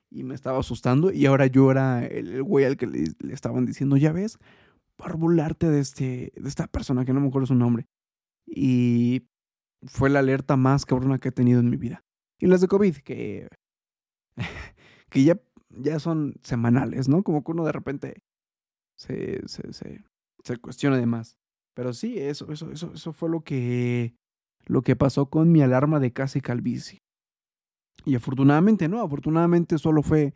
Y 0.09 0.23
me 0.23 0.35
estaba 0.35 0.59
asustando 0.59 1.11
y 1.11 1.25
ahora 1.25 1.47
yo 1.47 1.71
era 1.71 2.05
el, 2.05 2.41
güey 2.43 2.65
al 2.65 2.77
que 2.77 2.87
le, 2.87 3.05
le, 3.19 3.33
estaban 3.33 3.65
diciendo, 3.65 3.97
ya 3.97 4.11
ves, 4.11 4.39
por 4.95 5.17
burlarte 5.17 5.69
de, 5.69 5.79
este, 5.79 6.33
de 6.35 6.49
esta 6.49 6.67
persona 6.67 7.05
que 7.05 7.13
no 7.13 7.19
me 7.19 7.27
acuerdo 7.27 7.47
su 7.47 7.55
nombre. 7.55 7.85
Y 8.45 9.27
fue 9.83 10.09
la 10.09 10.19
alerta 10.19 10.55
más 10.55 10.85
cabrona 10.85 11.17
que 11.17 11.29
he 11.29 11.31
tenido 11.31 11.59
en 11.59 11.69
mi 11.69 11.77
vida. 11.77 12.03
Y 12.39 12.47
las 12.47 12.61
de 12.61 12.67
COVID, 12.67 12.97
que, 12.97 13.47
que 15.09 15.23
ya, 15.23 15.39
ya 15.69 15.99
son 15.99 16.35
semanales, 16.43 17.09
¿no? 17.09 17.23
Como 17.23 17.43
que 17.43 17.51
uno 17.51 17.65
de 17.65 17.71
repente 17.71 18.23
se, 18.97 19.47
se, 19.47 19.73
se, 19.73 20.03
se 20.43 20.57
cuestiona 20.57 20.97
de 20.97 21.05
más. 21.05 21.37
Pero 21.75 21.93
sí, 21.93 22.19
eso, 22.19 22.51
eso, 22.51 22.71
eso, 22.71 22.91
eso 22.93 23.13
fue 23.13 23.29
lo 23.29 23.41
que, 23.41 24.15
lo 24.65 24.81
que 24.81 24.95
pasó 24.95 25.27
con 25.29 25.51
mi 25.51 25.61
alarma 25.61 25.99
de 25.99 26.13
casa 26.13 26.37
y 26.37 26.41
calvicie. 26.41 26.99
Y 28.05 28.15
afortunadamente 28.15 28.87
no, 28.87 29.01
afortunadamente 29.01 29.77
solo 29.77 30.03
fue 30.03 30.33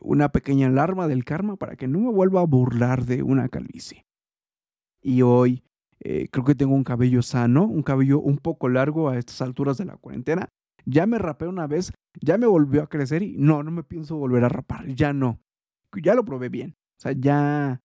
una 0.00 0.30
pequeña 0.30 0.68
alarma 0.68 1.08
del 1.08 1.24
karma 1.24 1.56
para 1.56 1.76
que 1.76 1.88
no 1.88 1.98
me 1.98 2.12
vuelva 2.12 2.40
a 2.40 2.46
burlar 2.46 3.06
de 3.06 3.22
una 3.22 3.48
calvicie. 3.48 4.04
Y 5.02 5.22
hoy 5.22 5.62
eh, 6.00 6.28
creo 6.30 6.44
que 6.44 6.54
tengo 6.54 6.74
un 6.74 6.84
cabello 6.84 7.22
sano, 7.22 7.64
un 7.64 7.82
cabello 7.82 8.20
un 8.20 8.38
poco 8.38 8.68
largo 8.68 9.08
a 9.08 9.18
estas 9.18 9.40
alturas 9.42 9.78
de 9.78 9.86
la 9.86 9.96
cuarentena. 9.96 10.48
Ya 10.84 11.06
me 11.06 11.18
rapé 11.18 11.46
una 11.46 11.66
vez, 11.66 11.92
ya 12.20 12.38
me 12.38 12.46
volvió 12.46 12.82
a 12.82 12.88
crecer 12.88 13.22
y 13.22 13.36
no, 13.36 13.62
no 13.62 13.70
me 13.70 13.82
pienso 13.82 14.16
volver 14.16 14.44
a 14.44 14.48
rapar, 14.48 14.86
ya 14.88 15.12
no. 15.12 15.40
Ya 16.02 16.14
lo 16.14 16.24
probé 16.24 16.48
bien. 16.48 16.76
O 16.98 17.00
sea, 17.00 17.12
ya 17.12 17.80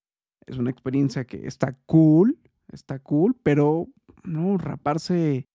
es 0.46 0.58
una 0.58 0.72
experiencia 0.72 1.26
que 1.26 1.48
está 1.48 1.78
cool, 1.86 2.40
está 2.72 3.00
cool, 3.00 3.36
pero 3.44 3.88
no, 4.24 4.58
raparse 4.58 5.48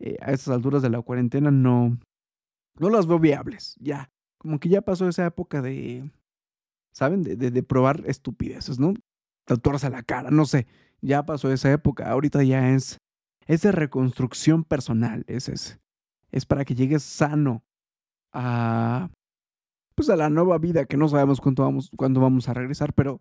eh, 0.00 0.16
a 0.20 0.32
estas 0.32 0.54
alturas 0.54 0.82
de 0.82 0.90
la 0.90 1.02
cuarentena 1.02 1.50
no, 1.50 1.98
no 2.78 2.90
las 2.90 3.06
veo 3.06 3.18
viables, 3.18 3.76
ya. 3.80 4.10
Como 4.38 4.60
que 4.60 4.68
ya 4.68 4.82
pasó 4.82 5.08
esa 5.08 5.26
época 5.26 5.62
de, 5.62 6.10
¿saben? 6.92 7.22
De, 7.22 7.36
de, 7.36 7.50
de 7.50 7.62
probar 7.62 8.02
estupideces, 8.06 8.78
¿no? 8.78 8.94
Tatuarse 9.44 9.86
a 9.86 9.90
la 9.90 10.02
cara, 10.02 10.30
no 10.30 10.44
sé 10.44 10.66
ya 11.00 11.24
pasó 11.24 11.52
esa 11.52 11.72
época, 11.72 12.10
ahorita 12.10 12.42
ya 12.42 12.70
es, 12.70 12.98
es 13.46 13.62
de 13.62 13.72
reconstrucción 13.72 14.64
personal, 14.64 15.24
es, 15.26 15.48
es, 15.48 15.78
es 16.30 16.46
para 16.46 16.64
que 16.64 16.74
llegues 16.74 17.02
sano 17.02 17.62
a, 18.32 19.10
pues 19.94 20.10
a 20.10 20.16
la 20.16 20.30
nueva 20.30 20.58
vida, 20.58 20.84
que 20.84 20.96
no 20.96 21.08
sabemos 21.08 21.40
cuándo 21.40 21.62
vamos, 21.64 21.90
cuándo 21.96 22.20
vamos 22.20 22.48
a 22.48 22.54
regresar, 22.54 22.92
pero 22.94 23.20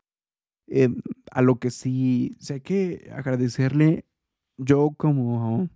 eh, 0.67 0.89
a 1.31 1.41
lo 1.41 1.59
que 1.59 1.71
sí 1.71 2.35
sé 2.39 2.61
que 2.61 3.09
agradecerle 3.13 4.05
yo 4.57 4.91
como, 4.97 5.69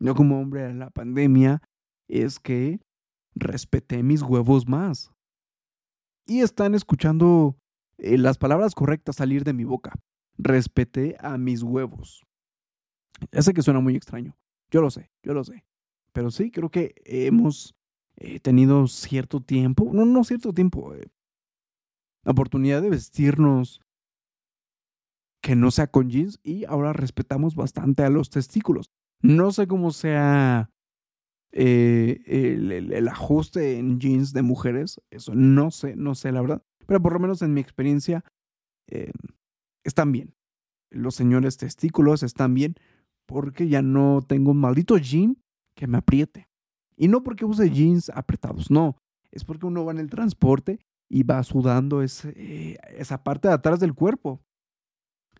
yo 0.00 0.14
como 0.14 0.40
hombre 0.40 0.62
de 0.62 0.74
la 0.74 0.90
pandemia, 0.90 1.62
es 2.08 2.38
que 2.40 2.80
respeté 3.34 4.02
mis 4.02 4.22
huevos 4.22 4.68
más. 4.68 5.12
Y 6.26 6.40
están 6.40 6.74
escuchando 6.74 7.56
eh, 7.96 8.18
las 8.18 8.38
palabras 8.38 8.74
correctas 8.74 9.16
salir 9.16 9.44
de 9.44 9.54
mi 9.54 9.64
boca 9.64 9.94
respeté 10.38 11.16
a 11.20 11.36
mis 11.36 11.62
huevos. 11.62 12.24
Ya 13.32 13.42
sé 13.42 13.52
que 13.52 13.62
suena 13.62 13.80
muy 13.80 13.96
extraño. 13.96 14.36
Yo 14.70 14.80
lo 14.80 14.90
sé, 14.90 15.10
yo 15.22 15.34
lo 15.34 15.44
sé. 15.44 15.64
Pero 16.18 16.32
sí, 16.32 16.50
creo 16.50 16.68
que 16.68 16.96
hemos 17.04 17.76
eh, 18.16 18.40
tenido 18.40 18.88
cierto 18.88 19.40
tiempo, 19.40 19.88
no, 19.92 20.04
no 20.04 20.24
cierto 20.24 20.52
tiempo, 20.52 20.92
eh, 20.92 21.06
oportunidad 22.24 22.82
de 22.82 22.90
vestirnos 22.90 23.82
que 25.40 25.54
no 25.54 25.70
sea 25.70 25.86
con 25.86 26.10
jeans 26.10 26.40
y 26.42 26.64
ahora 26.64 26.92
respetamos 26.92 27.54
bastante 27.54 28.02
a 28.02 28.10
los 28.10 28.30
testículos. 28.30 28.90
No 29.22 29.52
sé 29.52 29.68
cómo 29.68 29.92
sea 29.92 30.70
eh, 31.52 32.20
el, 32.26 33.06
ajuste 33.06 33.78
en 33.78 34.00
jeans 34.00 34.32
de 34.32 34.42
mujeres, 34.42 35.00
eso 35.12 35.36
no 35.36 35.70
sé, 35.70 35.94
no 35.94 36.16
sé 36.16 36.32
la 36.32 36.40
verdad, 36.40 36.64
pero 36.88 37.00
por 37.00 37.12
lo 37.12 37.20
menos 37.20 37.42
en 37.42 37.54
mi 37.54 37.60
experiencia 37.60 38.24
eh, 38.90 39.12
están 39.84 40.10
bien. 40.10 40.34
Los 40.90 41.14
señores 41.14 41.58
testículos 41.58 42.24
están 42.24 42.54
bien 42.54 42.74
porque 43.24 43.68
ya 43.68 43.82
no 43.82 44.20
tengo 44.26 44.50
un 44.50 44.58
maldito 44.58 44.98
jean 44.98 45.36
que 45.78 45.86
me 45.86 45.98
apriete. 45.98 46.48
Y 46.96 47.06
no 47.06 47.22
porque 47.22 47.44
use 47.44 47.70
jeans 47.70 48.10
apretados, 48.10 48.68
no, 48.68 48.96
es 49.30 49.44
porque 49.44 49.66
uno 49.66 49.84
va 49.84 49.92
en 49.92 50.00
el 50.00 50.10
transporte 50.10 50.80
y 51.08 51.22
va 51.22 51.42
sudando 51.44 52.02
ese, 52.02 52.76
esa 52.96 53.22
parte 53.22 53.46
de 53.46 53.54
atrás 53.54 53.78
del 53.78 53.94
cuerpo. 53.94 54.42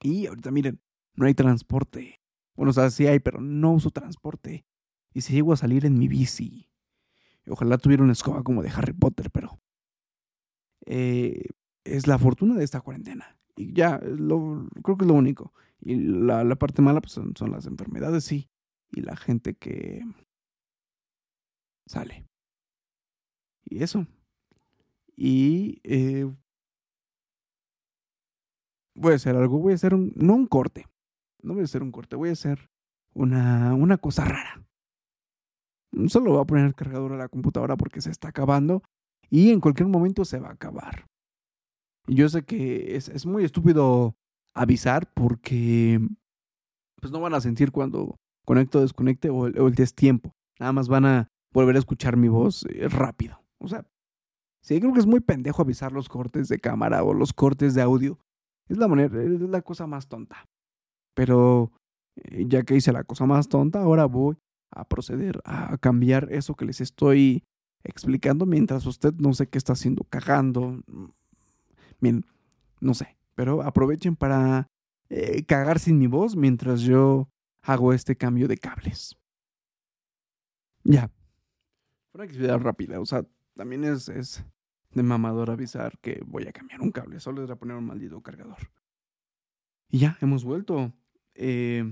Y 0.00 0.26
ahorita 0.26 0.52
miren, 0.52 0.80
no 1.14 1.26
hay 1.26 1.34
transporte. 1.34 2.20
Bueno, 2.54 2.70
o 2.70 2.72
sea, 2.72 2.88
sí 2.90 3.08
hay, 3.08 3.18
pero 3.18 3.40
no 3.40 3.72
uso 3.72 3.90
transporte. 3.90 4.64
Y 5.12 5.22
si 5.22 5.32
llego 5.32 5.52
a 5.52 5.56
salir 5.56 5.84
en 5.84 5.98
mi 5.98 6.06
bici. 6.06 6.70
Ojalá 7.48 7.76
tuviera 7.78 8.04
una 8.04 8.12
escoba 8.12 8.44
como 8.44 8.62
de 8.62 8.70
Harry 8.70 8.92
Potter, 8.92 9.30
pero... 9.30 9.58
Eh, 10.86 11.46
es 11.84 12.06
la 12.06 12.18
fortuna 12.18 12.54
de 12.54 12.64
esta 12.64 12.80
cuarentena. 12.80 13.36
Y 13.56 13.72
ya, 13.72 13.98
lo, 13.98 14.68
creo 14.84 14.96
que 14.96 15.04
es 15.04 15.08
lo 15.08 15.14
único. 15.14 15.52
Y 15.80 15.96
la, 15.96 16.44
la 16.44 16.54
parte 16.54 16.82
mala 16.82 17.00
pues, 17.00 17.12
son, 17.12 17.34
son, 17.36 17.50
las 17.50 17.66
enfermedades, 17.66 18.24
sí. 18.24 18.48
Y 18.92 19.00
la 19.00 19.16
gente 19.16 19.54
que 19.54 20.02
sale. 21.88 22.26
Y 23.64 23.82
eso. 23.82 24.06
Y 25.16 25.80
eh, 25.84 26.30
voy 28.94 29.12
a 29.12 29.16
hacer 29.16 29.36
algo, 29.36 29.58
voy 29.58 29.72
a 29.72 29.74
hacer 29.74 29.94
un, 29.94 30.12
no 30.14 30.34
un 30.34 30.46
corte, 30.46 30.86
no 31.42 31.54
voy 31.54 31.62
a 31.62 31.64
hacer 31.64 31.82
un 31.82 31.90
corte, 31.90 32.16
voy 32.16 32.28
a 32.28 32.32
hacer 32.32 32.70
una, 33.14 33.74
una 33.74 33.98
cosa 33.98 34.24
rara. 34.24 34.64
Solo 36.08 36.32
voy 36.32 36.40
a 36.40 36.44
poner 36.44 36.66
el 36.66 36.74
cargador 36.74 37.12
a 37.12 37.16
la 37.16 37.28
computadora 37.28 37.76
porque 37.76 38.00
se 38.00 38.10
está 38.10 38.28
acabando 38.28 38.82
y 39.30 39.50
en 39.50 39.60
cualquier 39.60 39.88
momento 39.88 40.24
se 40.24 40.38
va 40.38 40.48
a 40.48 40.52
acabar. 40.52 41.06
Yo 42.06 42.28
sé 42.28 42.42
que 42.44 42.96
es, 42.96 43.08
es 43.08 43.26
muy 43.26 43.44
estúpido 43.44 44.14
avisar 44.54 45.12
porque 45.14 46.00
pues 47.00 47.12
no 47.12 47.20
van 47.20 47.34
a 47.34 47.40
sentir 47.40 47.70
cuando 47.72 48.16
conecto 48.44 48.78
o 48.78 48.82
desconecte 48.82 49.30
o 49.30 49.46
el, 49.46 49.58
o 49.58 49.68
el 49.68 49.74
destiempo. 49.74 50.32
Nada 50.58 50.72
más 50.72 50.88
van 50.88 51.04
a 51.04 51.28
volver 51.58 51.74
a 51.74 51.80
escuchar 51.80 52.16
mi 52.16 52.28
voz 52.28 52.64
eh, 52.68 52.88
rápido. 52.88 53.42
O 53.58 53.66
sea, 53.66 53.84
sí, 54.62 54.78
creo 54.78 54.92
que 54.92 55.00
es 55.00 55.06
muy 55.06 55.20
pendejo 55.20 55.62
avisar 55.62 55.90
los 55.90 56.08
cortes 56.08 56.48
de 56.48 56.60
cámara 56.60 57.02
o 57.02 57.12
los 57.12 57.32
cortes 57.32 57.74
de 57.74 57.82
audio 57.82 58.18
es 58.68 58.76
la 58.78 58.86
manera, 58.86 59.20
es 59.22 59.40
la 59.40 59.62
cosa 59.62 59.86
más 59.86 60.06
tonta. 60.06 60.44
Pero 61.14 61.72
eh, 62.16 62.44
ya 62.46 62.62
que 62.62 62.76
hice 62.76 62.92
la 62.92 63.02
cosa 63.02 63.26
más 63.26 63.48
tonta, 63.48 63.82
ahora 63.82 64.04
voy 64.04 64.36
a 64.70 64.84
proceder 64.84 65.40
a 65.44 65.78
cambiar 65.78 66.32
eso 66.32 66.54
que 66.54 66.64
les 66.64 66.80
estoy 66.80 67.42
explicando 67.82 68.46
mientras 68.46 68.86
usted 68.86 69.14
no 69.14 69.32
sé 69.32 69.48
qué 69.48 69.58
está 69.58 69.72
haciendo, 69.72 70.04
cagando. 70.04 70.80
Bien, 72.00 72.24
no 72.80 72.94
sé, 72.94 73.16
pero 73.34 73.62
aprovechen 73.62 74.14
para 74.14 74.68
eh, 75.08 75.44
cagar 75.44 75.80
sin 75.80 75.98
mi 75.98 76.06
voz 76.06 76.36
mientras 76.36 76.82
yo 76.82 77.28
hago 77.62 77.92
este 77.92 78.14
cambio 78.14 78.46
de 78.46 78.58
cables. 78.58 79.16
Ya. 80.84 81.10
Una 82.14 82.24
actividad 82.24 82.58
rápida, 82.58 83.00
o 83.00 83.06
sea, 83.06 83.24
también 83.54 83.84
es, 83.84 84.08
es 84.08 84.44
de 84.92 85.02
mamador 85.02 85.50
avisar 85.50 85.98
que 85.98 86.22
voy 86.26 86.46
a 86.46 86.52
cambiar 86.52 86.80
un 86.80 86.90
cable, 86.90 87.20
solo 87.20 87.44
es 87.44 87.50
a 87.50 87.56
poner 87.56 87.76
un 87.76 87.86
maldito 87.86 88.22
cargador. 88.22 88.58
Y 89.90 90.00
ya, 90.00 90.18
hemos 90.20 90.44
vuelto. 90.44 90.92
Eh, 91.34 91.84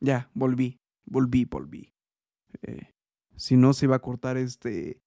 ya, 0.00 0.30
volví, 0.34 0.78
volví, 1.04 1.44
volví. 1.44 1.92
Eh, 2.62 2.94
si 3.36 3.56
no, 3.56 3.72
se 3.72 3.86
va 3.86 3.96
a 3.96 4.02
cortar 4.02 4.36
este, 4.36 5.00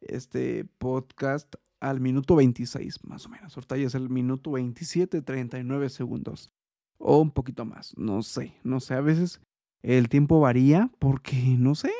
este 0.00 0.64
podcast 0.64 1.54
al 1.80 2.00
minuto 2.00 2.36
26, 2.36 3.04
más 3.04 3.26
o 3.26 3.28
menos. 3.28 3.56
Ahorita 3.56 3.76
ya 3.76 3.86
es 3.86 3.94
el 3.94 4.08
minuto 4.08 4.52
27, 4.52 5.22
39 5.22 5.88
segundos. 5.90 6.50
O 6.98 7.18
un 7.18 7.30
poquito 7.30 7.64
más, 7.64 7.96
no 7.96 8.22
sé, 8.22 8.54
no 8.64 8.80
sé. 8.80 8.94
A 8.94 9.00
veces 9.00 9.40
el 9.82 10.08
tiempo 10.08 10.40
varía 10.40 10.90
porque, 10.98 11.36
no 11.58 11.74
sé, 11.74 11.92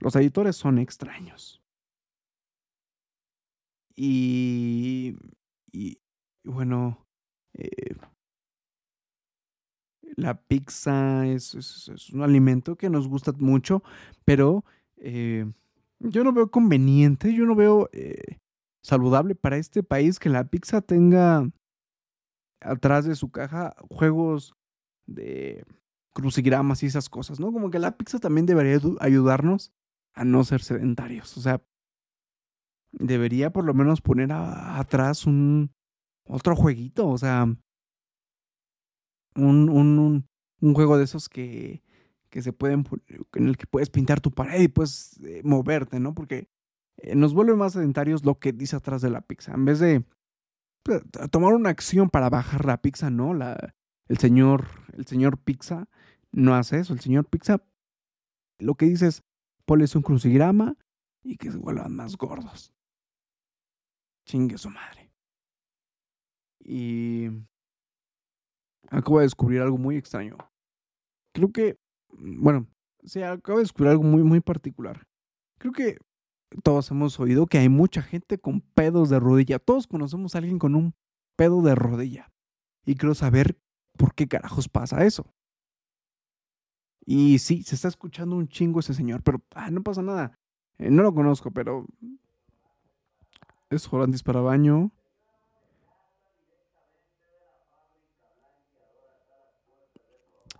los 0.00 0.16
editores 0.16 0.56
son 0.56 0.78
extraños. 0.78 1.62
Y, 3.94 5.16
y 5.72 5.98
bueno, 6.44 7.06
eh, 7.54 7.96
la 10.16 10.40
pizza 10.40 11.26
es, 11.26 12.10
un 12.12 12.22
alimento 12.22 12.76
que 12.76 12.90
nos 12.90 13.08
gusta 13.08 13.32
mucho, 13.38 13.82
pero 14.24 14.64
eh, 14.96 15.50
yo 15.98 16.24
no 16.24 16.32
veo 16.32 16.50
conveniente, 16.50 17.34
yo 17.34 17.44
no 17.44 17.54
veo 17.54 17.88
eh, 17.92 18.38
saludable 18.82 19.34
para 19.34 19.56
este 19.56 19.82
país 19.82 20.18
que 20.18 20.28
la 20.28 20.44
pizza 20.44 20.80
tenga 20.80 21.50
atrás 22.60 23.04
de 23.04 23.14
su 23.14 23.30
caja 23.30 23.74
juegos 23.90 24.54
de 25.06 25.64
crucigramas 26.12 26.82
y 26.82 26.86
esas 26.86 27.08
cosas, 27.08 27.40
¿no? 27.40 27.52
Como 27.52 27.70
que 27.70 27.78
la 27.78 27.96
pizza 27.96 28.18
también 28.18 28.46
debería 28.46 28.78
ayudarnos 29.00 29.72
a 30.14 30.24
no 30.24 30.44
ser 30.44 30.62
sedentarios. 30.62 31.36
O 31.36 31.40
sea, 31.40 31.62
debería 32.92 33.50
por 33.50 33.64
lo 33.64 33.74
menos 33.74 34.00
poner 34.00 34.30
atrás 34.32 35.26
un 35.26 35.72
otro 36.24 36.56
jueguito, 36.56 37.08
o 37.08 37.18
sea, 37.18 37.44
un, 39.34 39.68
un, 39.68 40.28
un, 40.60 40.74
juego 40.74 40.98
de 40.98 41.04
esos 41.04 41.28
que, 41.28 41.82
que 42.28 42.42
se 42.42 42.52
pueden, 42.52 42.84
en 43.34 43.48
el 43.48 43.56
que 43.56 43.66
puedes 43.66 43.90
pintar 43.90 44.20
tu 44.20 44.30
pared 44.30 44.60
y 44.60 44.68
puedes 44.68 45.18
eh, 45.24 45.42
moverte, 45.44 45.98
¿no? 46.00 46.14
Porque 46.14 46.48
eh, 46.98 47.14
nos 47.14 47.34
vuelve 47.34 47.54
más 47.54 47.72
sedentarios 47.72 48.24
lo 48.24 48.38
que 48.38 48.52
dice 48.52 48.76
atrás 48.76 49.02
de 49.02 49.10
la 49.10 49.22
pizza. 49.22 49.54
En 49.54 49.64
vez 49.64 49.78
de 49.78 50.04
pues, 50.82 51.02
tomar 51.30 51.54
una 51.54 51.70
acción 51.70 52.10
para 52.10 52.30
bajar 52.30 52.64
la 52.64 52.80
pizza, 52.80 53.10
¿no? 53.10 53.34
La, 53.34 53.74
el 54.08 54.18
señor, 54.18 54.66
el 54.92 55.06
señor 55.06 55.38
pizza 55.38 55.88
no 56.32 56.54
hace 56.54 56.80
eso. 56.80 56.92
El 56.92 57.00
señor 57.00 57.26
pizza 57.26 57.62
lo 58.58 58.74
que 58.74 58.86
dice 58.86 59.06
es, 59.06 59.22
ponles 59.70 59.94
un 59.94 60.02
crucigrama 60.02 60.76
y 61.22 61.36
que 61.36 61.52
se 61.52 61.56
vuelvan 61.56 61.94
más 61.94 62.16
gordos. 62.16 62.74
Chingue 64.26 64.58
su 64.58 64.68
madre. 64.68 65.12
Y 66.58 67.28
acabo 68.88 69.20
de 69.20 69.26
descubrir 69.26 69.60
algo 69.60 69.78
muy 69.78 69.96
extraño. 69.96 70.36
Creo 71.32 71.52
que, 71.52 71.78
bueno, 72.08 72.66
sí, 73.04 73.22
acabo 73.22 73.58
de 73.58 73.62
descubrir 73.62 73.92
algo 73.92 74.02
muy, 74.02 74.24
muy 74.24 74.40
particular. 74.40 75.06
Creo 75.60 75.72
que 75.72 75.98
todos 76.64 76.90
hemos 76.90 77.20
oído 77.20 77.46
que 77.46 77.58
hay 77.58 77.68
mucha 77.68 78.02
gente 78.02 78.38
con 78.38 78.62
pedos 78.62 79.08
de 79.08 79.20
rodilla. 79.20 79.60
Todos 79.60 79.86
conocemos 79.86 80.34
a 80.34 80.38
alguien 80.38 80.58
con 80.58 80.74
un 80.74 80.96
pedo 81.36 81.62
de 81.62 81.76
rodilla. 81.76 82.32
Y 82.84 82.96
quiero 82.96 83.14
saber 83.14 83.56
por 83.96 84.16
qué 84.16 84.26
carajos 84.26 84.68
pasa 84.68 85.04
eso. 85.04 85.32
Y 87.12 87.40
sí, 87.40 87.64
se 87.64 87.74
está 87.74 87.88
escuchando 87.88 88.36
un 88.36 88.46
chingo 88.46 88.78
ese 88.78 88.94
señor, 88.94 89.24
pero 89.24 89.42
ah, 89.56 89.68
no 89.68 89.82
pasa 89.82 90.00
nada. 90.00 90.38
Eh, 90.78 90.92
no 90.92 91.02
lo 91.02 91.12
conozco, 91.12 91.50
pero 91.50 91.84
es 93.68 93.84
Jolandis 93.84 94.22
para 94.22 94.40
baño. 94.40 94.92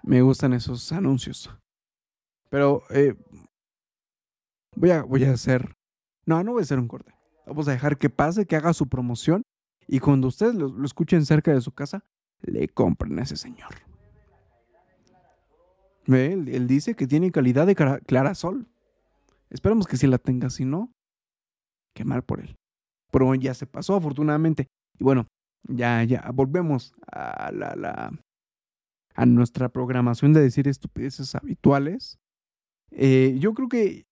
Me 0.03 0.23
gustan 0.23 0.53
esos 0.53 0.91
anuncios. 0.91 1.57
Pero 2.49 2.83
eh, 2.91 3.15
voy, 4.75 4.91
a, 4.91 5.05
voy 5.05 5.23
a 5.23 5.31
hacer... 5.31 5.77
No, 6.27 6.43
no 6.43 6.51
voy 6.51 6.63
a 6.63 6.65
hacer 6.65 6.81
un 6.81 6.89
corte. 6.89 7.15
Vamos 7.47 7.69
a 7.69 7.71
dejar 7.71 7.97
que 7.97 8.11
pase, 8.11 8.45
que 8.45 8.57
haga 8.57 8.73
su 8.73 8.89
promoción. 8.89 9.45
Y 9.87 10.01
cuando 10.01 10.27
ustedes 10.27 10.57
lo, 10.57 10.85
escuchen 10.85 11.25
cerca 11.25 11.55
de 11.55 11.61
su 11.61 11.71
casa, 11.71 12.05
le 12.41 12.67
compren 12.67 13.21
a 13.21 13.23
ese 13.23 13.37
señor. 13.37 13.71
Él, 16.14 16.49
él, 16.49 16.66
dice 16.66 16.94
que 16.94 17.07
tiene 17.07 17.31
calidad 17.31 17.66
de 17.66 17.75
clarasol. 17.75 18.68
Esperamos 19.51 19.87
que 19.87 19.96
sí 19.96 20.07
la 20.07 20.18
tenga, 20.18 20.51
si 20.51 20.64
no, 20.64 20.92
qué 21.94 22.05
mal 22.05 22.23
por 22.23 22.40
él 22.40 22.57
pero 23.11 23.35
ya 23.35 23.55
se 23.55 23.66
pasó 23.66 23.96
afortunadamente. 23.96 24.68
Y 24.99 25.05
bueno, 25.05 25.27
ya, 25.68 26.03
ya, 26.05 26.31
volvemos 26.33 26.94
a 27.11 27.51
la, 27.53 27.75
la 27.77 28.12
a 29.14 29.27
nuestra 29.27 29.68
programación 29.68 30.33
de 30.33 30.40
decir 30.40 30.68
estupideces 30.68 31.35
habituales. 31.35 32.18
Eh, 32.90 33.37
yo 33.38 33.55
creo 33.55 33.68
que 33.68 34.05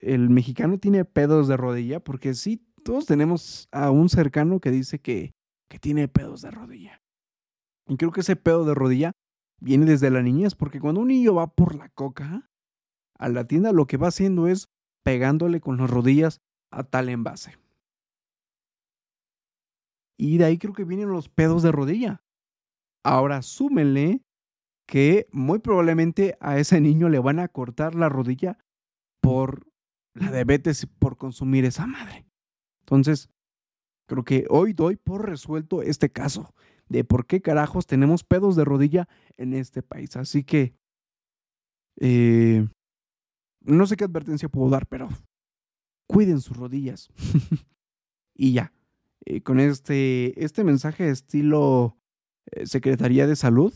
el 0.00 0.30
mexicano 0.30 0.78
tiene 0.78 1.04
pedos 1.04 1.48
de 1.48 1.56
rodilla, 1.56 2.00
porque 2.00 2.34
sí, 2.34 2.64
todos 2.84 3.06
tenemos 3.06 3.68
a 3.72 3.90
un 3.90 4.08
cercano 4.08 4.60
que 4.60 4.70
dice 4.70 4.98
que, 4.98 5.32
que 5.68 5.78
tiene 5.78 6.08
pedos 6.08 6.42
de 6.42 6.50
rodilla. 6.50 7.00
Y 7.88 7.96
creo 7.96 8.12
que 8.12 8.20
ese 8.20 8.36
pedo 8.36 8.64
de 8.64 8.74
rodilla 8.74 9.12
viene 9.60 9.86
desde 9.86 10.10
la 10.10 10.22
niñez, 10.22 10.54
porque 10.54 10.80
cuando 10.80 11.00
un 11.00 11.08
niño 11.08 11.34
va 11.34 11.46
por 11.46 11.74
la 11.74 11.88
coca, 11.90 12.50
a 13.18 13.28
la 13.28 13.46
tienda, 13.46 13.72
lo 13.72 13.86
que 13.86 13.98
va 13.98 14.08
haciendo 14.08 14.48
es 14.48 14.70
pegándole 15.04 15.60
con 15.60 15.76
las 15.76 15.90
rodillas 15.90 16.40
a 16.70 16.84
tal 16.84 17.08
envase. 17.08 17.58
Y 20.18 20.38
de 20.38 20.46
ahí 20.46 20.58
creo 20.58 20.72
que 20.72 20.84
vienen 20.84 21.10
los 21.10 21.28
pedos 21.28 21.62
de 21.62 21.72
rodilla. 21.72 22.22
Ahora 23.04 23.42
súmenle 23.42 24.22
que 24.86 25.28
muy 25.32 25.58
probablemente 25.60 26.36
a 26.40 26.58
ese 26.58 26.80
niño 26.80 27.08
le 27.08 27.18
van 27.18 27.38
a 27.38 27.48
cortar 27.48 27.94
la 27.94 28.08
rodilla 28.08 28.58
por 29.20 29.66
la 30.14 30.32
diabetes, 30.32 30.86
por 30.98 31.16
consumir 31.16 31.64
esa 31.64 31.86
madre. 31.86 32.26
Entonces, 32.80 33.30
creo 34.06 34.24
que 34.24 34.46
hoy 34.50 34.72
doy 34.72 34.96
por 34.96 35.28
resuelto 35.28 35.82
este 35.82 36.10
caso 36.10 36.54
de 36.90 37.04
por 37.04 37.24
qué 37.24 37.40
carajos 37.40 37.86
tenemos 37.86 38.24
pedos 38.24 38.56
de 38.56 38.64
rodilla 38.64 39.08
en 39.38 39.54
este 39.54 39.80
país. 39.80 40.16
Así 40.16 40.42
que, 40.42 40.74
eh, 42.00 42.68
no 43.60 43.86
sé 43.86 43.96
qué 43.96 44.04
advertencia 44.04 44.48
puedo 44.48 44.68
dar, 44.68 44.86
pero 44.86 45.08
cuiden 46.08 46.40
sus 46.40 46.56
rodillas. 46.56 47.08
y 48.34 48.52
ya, 48.52 48.72
eh, 49.24 49.40
con 49.40 49.60
este, 49.60 50.44
este 50.44 50.64
mensaje 50.64 51.08
estilo 51.08 51.96
eh, 52.50 52.66
Secretaría 52.66 53.28
de 53.28 53.36
Salud, 53.36 53.72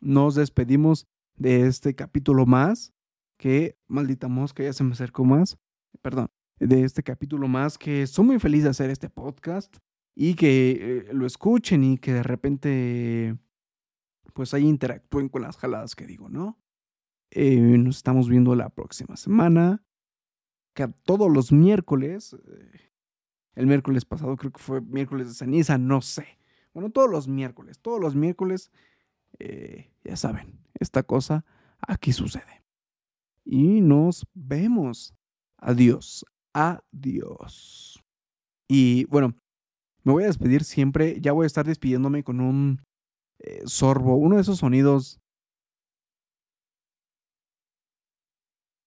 nos 0.00 0.36
despedimos 0.36 1.08
de 1.36 1.66
este 1.66 1.96
capítulo 1.96 2.46
más, 2.46 2.92
que 3.38 3.76
maldita 3.88 4.28
mosca, 4.28 4.62
ya 4.62 4.72
se 4.72 4.84
me 4.84 4.92
acercó 4.92 5.24
más, 5.24 5.58
perdón, 6.00 6.28
de 6.60 6.84
este 6.84 7.02
capítulo 7.02 7.48
más, 7.48 7.76
que 7.76 8.02
estoy 8.02 8.24
muy 8.24 8.38
feliz 8.38 8.62
de 8.62 8.70
hacer 8.70 8.88
este 8.90 9.10
podcast 9.10 9.78
y 10.14 10.34
que 10.34 10.70
eh, 10.70 11.12
lo 11.12 11.26
escuchen 11.26 11.84
y 11.84 11.98
que 11.98 12.12
de 12.12 12.22
repente 12.22 13.38
pues 14.34 14.54
ahí 14.54 14.66
interactúen 14.66 15.28
con 15.28 15.42
las 15.42 15.56
jaladas 15.56 15.94
que 15.94 16.06
digo, 16.06 16.28
¿no? 16.28 16.58
Eh, 17.30 17.56
nos 17.56 17.96
estamos 17.98 18.28
viendo 18.28 18.54
la 18.54 18.70
próxima 18.70 19.16
semana, 19.16 19.84
que 20.74 20.88
todos 21.04 21.30
los 21.30 21.52
miércoles, 21.52 22.34
eh, 22.34 22.92
el 23.54 23.66
miércoles 23.66 24.04
pasado 24.04 24.36
creo 24.36 24.52
que 24.52 24.62
fue 24.62 24.80
miércoles 24.80 25.28
de 25.28 25.34
ceniza, 25.34 25.76
no 25.76 26.00
sé. 26.00 26.38
Bueno, 26.72 26.90
todos 26.90 27.10
los 27.10 27.28
miércoles, 27.28 27.78
todos 27.80 28.00
los 28.00 28.14
miércoles, 28.14 28.70
ya 30.04 30.16
saben, 30.16 30.60
esta 30.78 31.02
cosa 31.02 31.44
aquí 31.80 32.12
sucede. 32.12 32.62
Y 33.44 33.80
nos 33.80 34.26
vemos. 34.34 35.14
Adiós. 35.58 36.24
Adiós. 36.52 38.02
Y 38.68 39.04
bueno, 39.06 39.34
me 40.04 40.12
voy 40.12 40.24
a 40.24 40.26
despedir 40.26 40.64
siempre. 40.64 41.20
Ya 41.20 41.32
voy 41.32 41.44
a 41.44 41.46
estar 41.46 41.66
despidiéndome 41.66 42.24
con 42.24 42.40
un 42.40 42.82
eh, 43.38 43.62
sorbo, 43.66 44.16
uno 44.16 44.36
de 44.36 44.42
esos 44.42 44.58
sonidos 44.58 45.20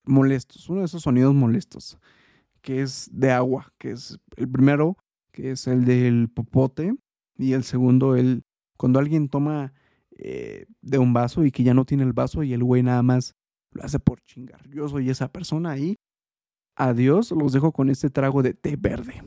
molestos, 0.06 0.70
uno 0.70 0.80
de 0.82 0.86
esos 0.86 1.04
sonidos 1.04 1.34
molestos, 1.34 1.98
que 2.62 2.82
es 2.82 3.10
de 3.12 3.32
agua, 3.32 3.74
que 3.78 3.92
es 3.92 4.20
el 4.38 4.50
primero, 4.50 4.98
que 5.32 5.52
es 5.52 5.68
el 5.68 5.86
del 5.86 6.30
popote, 6.30 6.96
y 7.38 7.54
el 7.54 7.64
segundo, 7.64 8.16
el 8.16 8.44
cuando 8.78 9.00
alguien 9.00 9.30
toma 9.30 9.74
eh, 10.18 10.66
de 10.82 10.98
un 10.98 11.14
vaso 11.14 11.46
y 11.46 11.52
que 11.52 11.64
ya 11.64 11.74
no 11.74 11.86
tiene 11.86 12.04
el 12.04 12.14
vaso 12.14 12.44
y 12.44 12.54
el 12.54 12.64
güey 12.64 12.84
nada 12.84 13.04
más 13.04 13.36
lo 13.72 13.84
hace 13.84 14.00
por 14.00 14.22
chingar. 14.22 14.68
Yo 14.70 14.88
soy 14.88 15.10
esa 15.10 15.30
persona 15.30 15.72
ahí. 15.72 15.96
Adiós, 16.78 17.32
los 17.32 17.54
dejo 17.54 17.72
con 17.72 17.90
este 17.90 18.10
trago 18.10 18.44
de 18.44 18.54
té 18.54 18.76
verde. 18.76 19.24